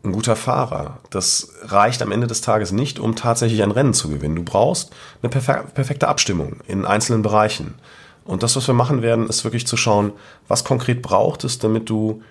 ein 0.03 0.11
guter 0.11 0.35
Fahrer. 0.35 0.99
Das 1.09 1.51
reicht 1.63 2.01
am 2.01 2.11
Ende 2.11 2.27
des 2.27 2.41
Tages 2.41 2.71
nicht, 2.71 2.99
um 2.99 3.15
tatsächlich 3.15 3.63
ein 3.63 3.71
Rennen 3.71 3.93
zu 3.93 4.09
gewinnen. 4.09 4.35
Du 4.35 4.43
brauchst 4.43 4.91
eine 5.21 5.29
perfekte 5.29 6.07
Abstimmung 6.07 6.57
in 6.67 6.85
einzelnen 6.85 7.21
Bereichen. 7.21 7.75
Und 8.23 8.43
das, 8.43 8.55
was 8.55 8.67
wir 8.67 8.73
machen 8.73 9.01
werden, 9.01 9.27
ist 9.27 9.43
wirklich 9.43 9.67
zu 9.67 9.77
schauen, 9.77 10.11
was 10.47 10.63
konkret 10.63 11.01
braucht 11.01 11.43
es, 11.43 11.59
damit 11.59 11.89
du, 11.89 12.21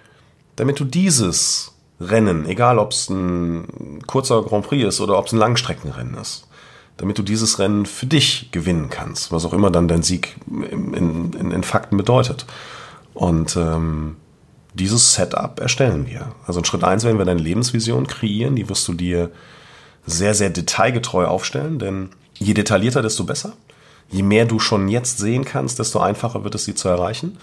damit 0.57 0.79
du 0.79 0.85
dieses 0.85 1.73
Rennen, 2.01 2.47
egal 2.47 2.79
ob 2.79 2.93
es 2.93 3.09
ein 3.09 4.03
kurzer 4.07 4.43
Grand 4.43 4.67
Prix 4.67 4.87
ist 4.87 5.01
oder 5.01 5.19
ob 5.19 5.27
es 5.27 5.33
ein 5.33 5.39
Langstreckenrennen 5.39 6.17
ist, 6.19 6.47
damit 6.97 7.19
du 7.19 7.23
dieses 7.23 7.59
Rennen 7.59 7.87
für 7.87 8.07
dich 8.07 8.51
gewinnen 8.53 8.89
kannst, 8.89 9.33
was 9.33 9.45
auch 9.45 9.53
immer 9.53 9.71
dann 9.71 9.89
dein 9.89 10.03
Sieg 10.03 10.37
in, 10.47 11.33
in, 11.33 11.51
in 11.51 11.63
Fakten 11.63 11.97
bedeutet. 11.97 12.47
Und 13.13 13.57
ähm, 13.57 14.17
dieses 14.75 15.15
Setup 15.15 15.59
erstellen 15.61 16.07
wir. 16.07 16.33
Also 16.47 16.61
in 16.61 16.65
Schritt 16.65 16.85
eins 16.85 17.05
werden 17.05 17.19
wir 17.19 17.25
deine 17.25 17.41
Lebensvision 17.41 18.07
kreieren, 18.07 18.57
die 18.57 18.69
wirst 18.69 18.87
du 18.89 18.95
dir 18.95 19.31
sehr, 20.07 20.35
sehr 20.35 20.51
detailgetreu 20.51 21.27
aufstellen, 21.27 21.79
denn 21.79 22.11
je 22.35 22.55
detaillierter, 22.55 23.03
desto 23.03 23.25
besser. 23.25 23.55
Je 24.09 24.23
mehr 24.23 24.45
du 24.45 24.59
schon 24.59 24.89
jetzt 24.89 25.19
sehen 25.19 25.45
kannst, 25.45 25.79
desto 25.79 25.99
einfacher 25.99 26.45
wird 26.45 26.55
es, 26.55 26.65
sie 26.65 26.75
zu 26.75 26.89
erreichen. 26.89 27.39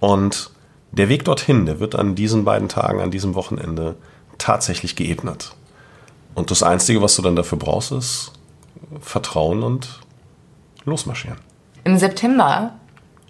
Und 0.00 0.50
der 0.90 1.08
Weg 1.08 1.24
dorthin, 1.24 1.66
der 1.66 1.80
wird 1.80 1.94
an 1.94 2.14
diesen 2.14 2.44
beiden 2.44 2.68
Tagen, 2.68 3.00
an 3.00 3.10
diesem 3.10 3.34
Wochenende 3.34 3.94
tatsächlich 4.36 4.96
geebnet. 4.96 5.54
Und 6.34 6.50
das 6.50 6.62
Einzige, 6.62 7.02
was 7.02 7.14
du 7.16 7.22
dann 7.22 7.36
dafür 7.36 7.58
brauchst, 7.58 7.92
ist 7.92 8.32
Vertrauen 9.00 9.62
und 9.62 10.00
losmarschieren. 10.84 11.38
Im 11.84 11.98
September 11.98 12.74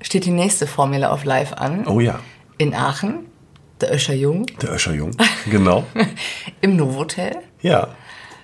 steht 0.01 0.25
die 0.25 0.31
nächste 0.31 0.67
Formula 0.67 1.13
of 1.13 1.25
Life 1.25 1.57
an. 1.59 1.87
Oh 1.87 2.01
ja. 2.01 2.21
In 2.57 2.75
Aachen, 2.75 3.27
der 3.81 3.95
Öscher 3.95 4.15
Jung. 4.15 4.47
Der 4.61 4.73
Öscher 4.73 4.95
Jung, 4.95 5.13
genau. 5.51 5.85
Im 6.61 6.77
Novotel. 6.77 7.37
Ja. 7.61 7.89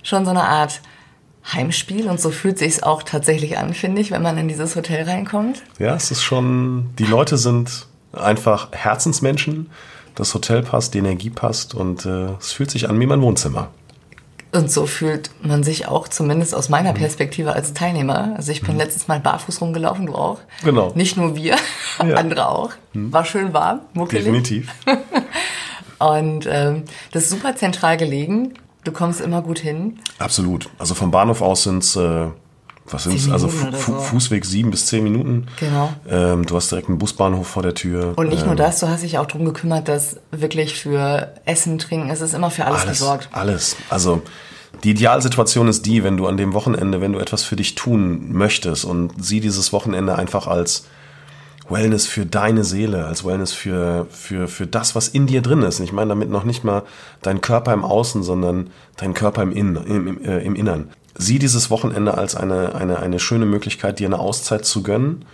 Schon 0.03 0.25
so 0.25 0.31
eine 0.31 0.45
Art 0.45 0.81
Heimspiel 1.53 2.09
und 2.09 2.21
so 2.21 2.31
fühlt 2.31 2.59
sich's 2.59 2.83
auch 2.83 3.03
tatsächlich 3.03 3.59
an, 3.59 3.75
finde 3.75 4.01
ich, 4.01 4.11
wenn 4.11 4.23
man 4.23 4.39
in 4.39 4.49
dieses 4.49 4.77
Hotel 4.77 5.05
reinkommt. 5.05 5.63
Ja, 5.79 5.95
es 5.95 6.11
ist 6.11 6.23
schon, 6.23 6.91
die 6.99 7.05
Leute 7.05 7.37
sind 7.37 7.87
einfach 8.13 8.73
Herzensmenschen. 8.73 9.71
Das 10.15 10.33
Hotel 10.33 10.63
passt, 10.63 10.95
die 10.95 10.99
Energie 10.99 11.31
passt 11.31 11.75
und 11.75 12.07
äh, 12.07 12.29
es 12.39 12.53
fühlt 12.53 12.71
sich 12.71 12.89
an 12.89 12.99
wie 13.01 13.07
mein 13.07 13.21
Wohnzimmer. 13.21 13.71
Und 14.55 14.71
so 14.71 14.87
fühlt 14.87 15.31
man 15.43 15.65
sich 15.65 15.89
auch, 15.89 16.07
zumindest 16.07 16.55
aus 16.55 16.69
meiner 16.69 16.93
Perspektive 16.93 17.53
als 17.55 17.75
Teilnehmer. 17.75 18.35
Also 18.37 18.53
ich 18.53 18.63
bin 18.63 18.77
letztes 18.77 19.09
Mal 19.09 19.19
barfuß 19.19 19.61
rumgelaufen, 19.61 20.07
du 20.07 20.15
auch. 20.15 20.39
Genau. 20.63 20.93
Nicht 20.95 21.17
nur 21.17 21.35
wir, 21.35 21.57
Ja. 21.99 22.15
andere 22.15 22.49
auch. 22.49 22.71
War 22.93 23.25
schön 23.25 23.53
warm, 23.53 23.81
muckelig. 23.95 24.25
Definitiv. 24.25 24.73
Und 25.99 26.47
ähm, 26.49 26.85
das 27.13 27.25
ist 27.25 27.31
super 27.31 27.57
zentral 27.57 27.97
gelegen. 27.97 28.55
Du 28.85 28.93
kommst 28.93 29.21
immer 29.21 29.43
gut 29.43 29.59
hin. 29.59 29.99
Absolut. 30.19 30.69
Also 30.79 30.95
vom 30.95 31.11
Bahnhof 31.11 31.41
aus 31.43 31.65
sind's 31.65 31.97
äh, 31.97 32.27
was 32.87 33.05
sind's? 33.05 33.25
Zehn 33.25 33.33
Also 33.33 33.49
Fu 33.49 33.71
so. 33.73 33.99
Fußweg 33.99 34.45
sieben 34.45 34.71
bis 34.71 34.87
zehn 34.87 35.05
Minuten. 35.05 35.47
Genau. 35.59 35.93
Ähm, 36.09 36.45
du 36.45 36.57
hast 36.57 36.71
direkt 36.71 36.89
einen 36.89 36.99
Busbahnhof 36.99 37.47
vor 37.47 37.63
der 37.63 37.75
Tür. 37.75 38.13
Und 38.17 38.29
nicht 38.29 38.45
nur 38.45 38.53
Ähm, 38.53 38.59
das, 38.59 38.81
du 38.81 38.89
hast 38.89 39.03
dich 39.03 39.19
auch 39.19 39.27
darum 39.27 39.45
gekümmert, 39.47 39.89
dass 39.89 40.19
wirklich 40.31 40.75
für 40.79 41.33
Essen, 41.47 41.79
Trinken, 41.79 42.11
es 42.11 42.21
ist 42.21 42.35
immer 42.35 42.51
für 42.51 42.67
alles, 42.67 42.83
alles, 42.83 42.99
gesorgt. 42.99 43.29
alles. 43.33 43.77
Also 43.89 44.23
die 44.83 44.91
Idealsituation 44.91 45.69
ist 45.69 45.87
die, 45.87 46.05
wenn 46.05 46.17
du 46.17 46.27
an 46.27 46.37
dem 46.37 46.53
Wochenende, 46.53 47.01
wenn 47.01 47.13
du 47.13 47.19
etwas 47.19 47.43
für 47.43 47.57
dich 47.57 47.75
tun 47.75 48.33
möchtest 48.33 48.85
und 48.85 49.13
sieh 49.23 49.41
dieses 49.41 49.73
Wochenende 49.73 50.17
einfach 50.17 50.47
als 50.47 50.85
Wellness 51.69 52.07
für 52.07 52.27
deine 52.27 52.65
Seele, 52.65 53.07
als 53.07 53.25
Wellness 53.25 53.53
für, 53.55 54.07
für, 54.11 54.49
für 54.49 54.67
das, 54.67 54.95
was 54.95 55.09
in 55.09 55.27
dir 55.27 55.41
drin 55.41 55.63
ist. 55.63 55.79
Und 55.79 55.87
ich 55.87 55.93
meine 55.93 56.11
damit 56.11 56.29
noch 56.29 56.45
nicht 56.45 56.65
mal 56.65 56.83
dein 57.23 57.41
Körper 57.41 57.73
im 57.73 57.85
Außen, 57.85 58.23
sondern 58.23 58.71
dein 58.97 59.15
Körper 59.15 59.43
im, 59.43 59.53
in, 59.53 59.77
im, 59.77 60.07
im, 60.07 60.25
äh, 60.25 60.41
im 60.41 60.55
Innern. 60.55 60.91
Sieh 61.17 61.39
dieses 61.39 61.71
Wochenende 61.71 62.17
als 62.17 62.35
eine, 62.35 62.75
eine, 62.75 62.99
eine 62.99 63.21
schöne 63.21 63.47
Möglichkeit, 63.47 63.99
dir 63.99 64.09
eine 64.09 64.19
Auszeit 64.19 64.65
zu 64.65 64.83
gönnen. 64.83 65.25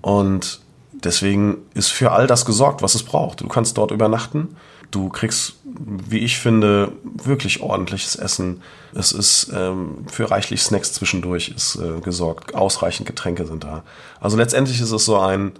Und 0.00 0.60
deswegen 0.92 1.58
ist 1.74 1.88
für 1.88 2.12
all 2.12 2.26
das 2.26 2.44
gesorgt, 2.44 2.82
was 2.82 2.94
es 2.94 3.02
braucht. 3.02 3.40
Du 3.40 3.48
kannst 3.48 3.76
dort 3.76 3.90
übernachten. 3.90 4.56
Du 4.90 5.08
kriegst, 5.08 5.54
wie 5.64 6.18
ich 6.18 6.38
finde, 6.38 6.92
wirklich 7.04 7.60
ordentliches 7.60 8.16
Essen. 8.16 8.62
Es 8.92 9.12
ist 9.12 9.52
ähm, 9.54 10.04
für 10.10 10.30
reichlich 10.30 10.62
Snacks 10.62 10.92
zwischendurch 10.92 11.52
ist 11.54 11.76
äh, 11.76 12.00
gesorgt. 12.00 12.54
Ausreichend 12.54 13.06
Getränke 13.06 13.46
sind 13.46 13.62
da. 13.62 13.84
Also 14.20 14.36
letztendlich 14.36 14.80
ist 14.80 14.90
es 14.90 15.04
so 15.04 15.18
ein, 15.20 15.52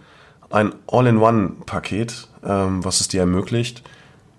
ein 0.50 0.72
All-in-One-Paket, 0.88 2.28
ähm, 2.44 2.84
was 2.84 3.00
es 3.00 3.08
dir 3.08 3.20
ermöglicht, 3.20 3.82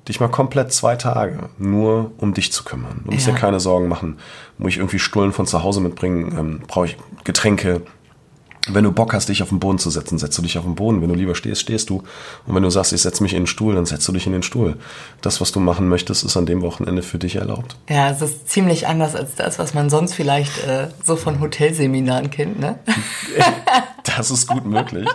dich 0.07 0.19
mal 0.19 0.27
komplett 0.29 0.71
zwei 0.73 0.95
Tage 0.95 1.49
nur 1.57 2.11
um 2.17 2.33
dich 2.33 2.51
zu 2.51 2.63
kümmern. 2.63 3.01
Du 3.05 3.11
musst 3.11 3.27
Ja. 3.27 3.33
dir 3.33 3.39
keine 3.39 3.59
Sorgen 3.59 3.87
machen. 3.87 4.17
Muss 4.57 4.71
ich 4.71 4.77
irgendwie 4.77 4.99
Stullen 4.99 5.31
von 5.31 5.45
zu 5.45 5.63
Hause 5.63 5.81
mitbringen? 5.81 6.35
Ähm, 6.37 6.61
Brauche 6.67 6.85
ich 6.87 6.97
Getränke? 7.23 7.81
Wenn 8.69 8.83
du 8.83 8.91
Bock 8.91 9.15
hast, 9.15 9.27
dich 9.27 9.41
auf 9.41 9.49
den 9.49 9.59
Boden 9.59 9.79
zu 9.79 9.89
setzen, 9.89 10.19
setzt 10.19 10.37
du 10.37 10.43
dich 10.43 10.55
auf 10.59 10.63
den 10.65 10.75
Boden. 10.75 11.01
Wenn 11.01 11.09
du 11.09 11.15
lieber 11.15 11.33
stehst, 11.33 11.61
stehst 11.61 11.89
du. 11.89 12.03
Und 12.45 12.53
wenn 12.53 12.61
du 12.61 12.69
sagst, 12.69 12.93
ich 12.93 13.01
setze 13.01 13.23
mich 13.23 13.33
in 13.33 13.41
den 13.41 13.47
Stuhl, 13.47 13.73
dann 13.73 13.87
setzt 13.87 14.07
du 14.07 14.11
dich 14.11 14.27
in 14.27 14.33
den 14.33 14.43
Stuhl. 14.43 14.77
Das, 15.21 15.41
was 15.41 15.51
du 15.51 15.59
machen 15.59 15.89
möchtest, 15.89 16.23
ist 16.23 16.37
an 16.37 16.45
dem 16.45 16.61
Wochenende 16.61 17.01
für 17.01 17.17
dich 17.17 17.37
erlaubt. 17.37 17.75
Ja, 17.89 18.11
es 18.11 18.21
ist 18.21 18.49
ziemlich 18.49 18.85
anders 18.87 19.15
als 19.15 19.33
das, 19.33 19.57
was 19.57 19.73
man 19.73 19.89
sonst 19.89 20.13
vielleicht 20.13 20.63
äh, 20.63 20.89
so 21.03 21.15
von 21.15 21.39
Hotelseminaren 21.39 22.29
kennt, 22.29 22.59
ne? 22.59 22.77
Das 24.03 24.31
ist 24.31 24.47
gut 24.47 24.65
möglich. 24.65 25.07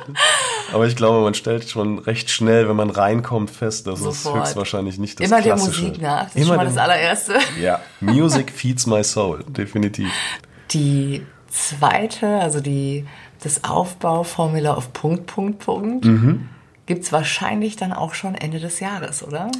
Aber 0.72 0.86
ich 0.86 0.96
glaube, 0.96 1.20
man 1.24 1.34
stellt 1.34 1.68
schon 1.68 1.98
recht 1.98 2.30
schnell, 2.30 2.68
wenn 2.68 2.76
man 2.76 2.90
reinkommt, 2.90 3.50
fest, 3.50 3.86
dass 3.86 4.00
es 4.00 4.24
höchstwahrscheinlich 4.32 4.98
nicht 4.98 5.18
das 5.20 5.26
Immer 5.28 5.42
der 5.42 5.54
Klassische. 5.54 5.82
Musik 5.82 6.02
nach, 6.02 6.24
das 6.24 6.28
ist 6.30 6.36
Immer 6.36 6.46
schon 6.46 6.56
mal 6.56 6.64
der- 6.64 6.72
das 6.74 6.82
allererste. 6.82 7.34
Ja, 7.60 7.80
Music 8.00 8.50
feeds 8.52 8.86
my 8.86 9.02
soul, 9.02 9.44
definitiv. 9.48 10.08
Die 10.72 11.22
zweite, 11.48 12.26
also 12.40 12.60
die, 12.60 13.06
das 13.42 13.64
Aufbauformula 13.64 14.74
auf 14.74 14.92
Punkt, 14.92 15.26
Punkt, 15.26 15.58
Punkt, 15.60 16.04
Mhm. 16.04 16.48
gibt's 16.86 17.12
wahrscheinlich 17.12 17.76
dann 17.76 17.92
auch 17.92 18.14
schon 18.14 18.34
Ende 18.34 18.60
des 18.60 18.80
Jahres, 18.80 19.22
oder? 19.22 19.50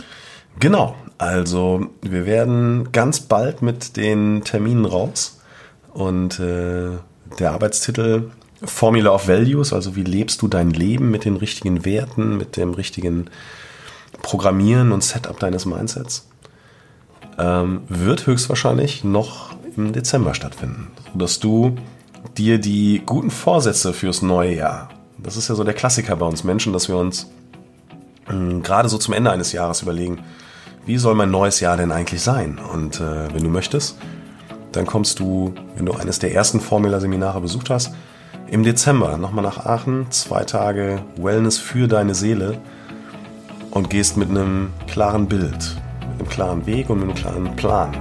Genau, 0.61 0.95
also 1.19 1.87
wir 2.03 2.27
werden 2.27 2.91
ganz 2.93 3.21
bald 3.21 3.61
mit 3.63 3.97
den 3.97 4.43
Terminen 4.45 4.85
raus 4.87 5.41
und 5.93 6.39
äh, 6.41 6.91
der 7.39 7.53
Arbeitstitel 7.53 8.31
Formula 8.65 9.11
of 9.11 9.29
Values, 9.29 9.73
also 9.73 9.97
wie 9.97 10.03
lebst 10.03 10.43
du 10.43 10.49
dein 10.49 10.71
Leben 10.71 11.11
mit 11.11 11.25
den 11.25 11.37
richtigen 11.37 11.85
Werten, 11.85 12.37
mit 12.37 12.57
dem 12.57 12.73
richtigen 12.75 13.27
Programmieren 14.23 14.93
und 14.93 15.05
Setup 15.05 15.39
deines 15.39 15.67
Mindsets, 15.67 16.27
ähm, 17.39 17.83
wird 17.89 18.27
höchstwahrscheinlich 18.27 19.05
noch 19.05 19.55
im 19.77 19.93
Dezember 19.93 20.35
stattfinden, 20.35 20.89
sodass 21.13 21.39
du 21.39 21.77
dir 22.37 22.59
die 22.59 23.03
guten 23.05 23.31
Vorsätze 23.31 23.93
fürs 23.93 24.23
neue 24.23 24.55
Jahr, 24.55 24.89
das 25.19 25.37
ist 25.37 25.49
ja 25.49 25.55
so 25.55 25.65
der 25.65 25.75
Klassiker 25.75 26.17
bei 26.17 26.27
uns 26.27 26.45
Menschen, 26.45 26.73
dass 26.73 26.89
wir 26.89 26.97
uns 26.97 27.31
mh, 28.29 28.63
gerade 28.63 28.89
so 28.89 28.99
zum 28.99 29.15
Ende 29.15 29.31
eines 29.31 29.53
Jahres 29.53 29.83
überlegen, 29.83 30.21
wie 30.87 30.99
soll 30.99 31.15
mein 31.15 31.31
neues 31.31 31.61
Jahr 31.61 31.77
denn 31.77 31.91
eigentlich 31.93 32.23
sein? 32.23 32.59
Und 32.59 33.01
äh, 33.01 33.35
wenn 33.35 33.43
du 33.43 33.51
möchtest, 33.51 33.99
dann 34.73 34.87
kommst 34.87 35.19
du, 35.19 35.53
wenn 35.75 35.87
du 35.87 35.93
eines 35.93 36.19
der 36.19 36.33
ersten 36.33 36.61
Formula-Seminare 36.61 37.41
besucht 37.41 37.71
hast, 37.71 37.93
im 38.49 38.63
Dezember 38.63 39.17
nochmal 39.17 39.45
nach 39.45 39.67
Aachen, 39.67 40.11
zwei 40.11 40.45
Tage 40.45 41.01
Wellness 41.17 41.59
für 41.59 41.89
deine 41.89 42.15
Seele 42.15 42.59
und 43.71 43.91
gehst 43.91 44.17
mit 44.17 44.31
einem 44.31 44.73
klaren 44.87 45.27
Bild, 45.27 45.77
mit 46.01 46.21
einem 46.21 46.29
klaren 46.29 46.67
Weg 46.67 46.89
und 46.91 47.01
mit 47.01 47.09
einem 47.09 47.15
klaren 47.15 47.57
Plan 47.57 47.97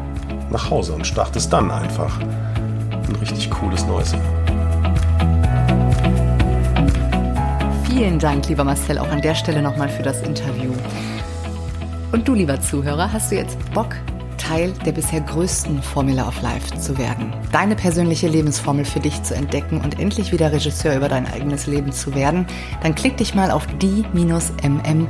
nach 0.52 0.70
Hause 0.70 0.94
und 0.94 1.06
startest 1.08 1.52
dann 1.52 1.72
einfach 1.72 2.20
ein 2.20 3.16
richtig 3.20 3.50
cooles 3.50 3.86
neues 3.86 4.12
Jahr. 4.12 4.22
Vielen 7.90 8.20
Dank, 8.20 8.48
lieber 8.48 8.64
Marcel, 8.64 9.00
auch 9.00 9.10
an 9.10 9.22
der 9.22 9.36
Stelle 9.36 9.62
nochmal 9.62 9.90
für 9.90 10.04
das 10.04 10.22
Interview. 10.22 10.72
Und 12.12 12.28
du, 12.28 12.34
lieber 12.34 12.62
Zuhörer, 12.62 13.12
hast 13.12 13.32
du 13.32 13.36
jetzt 13.36 13.58
Bock, 13.74 13.96
Teil 14.48 14.74
der 14.86 14.92
bisher 14.92 15.22
größten 15.22 15.82
Formula 15.82 16.28
of 16.28 16.42
Life 16.42 16.78
zu 16.78 16.98
werden? 17.00 17.34
Deine 17.52 17.76
persönliche 17.76 18.28
Lebensformel 18.28 18.86
für 18.86 19.00
dich 19.00 19.24
zu 19.24 19.34
entdecken 19.34 19.82
und 19.82 20.00
endlich 20.00 20.32
wieder 20.32 20.52
Regisseur 20.52 20.96
über 20.96 21.10
dein 21.10 21.26
eigenes 21.26 21.66
Leben 21.66 21.92
zu 21.92 22.14
werden? 22.14 22.46
Dann 22.84 22.94
klick 22.94 23.18
dich 23.18 23.34
mal 23.34 23.50
auf 23.50 23.66
die-mm.de 23.82 25.08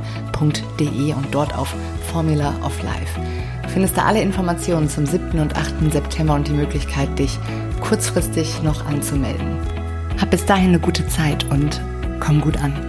und 1.12 1.26
dort 1.34 1.56
auf 1.56 1.74
Formula 2.10 2.54
of 2.64 2.82
Life. 2.82 3.20
Du 3.62 3.68
findest 3.68 3.98
da 3.98 4.06
alle 4.06 4.22
Informationen 4.22 4.88
zum 4.88 5.04
7. 5.04 5.38
und 5.38 5.54
8. 5.54 5.92
September 5.92 6.34
und 6.34 6.48
die 6.48 6.52
Möglichkeit, 6.52 7.18
dich 7.18 7.38
kurzfristig 7.82 8.62
noch 8.62 8.86
anzumelden. 8.86 9.58
Hab 10.18 10.30
bis 10.30 10.46
dahin 10.46 10.68
eine 10.68 10.80
gute 10.80 11.06
Zeit 11.08 11.44
und 11.50 11.82
komm 12.20 12.40
gut 12.40 12.56
an. 12.56 12.85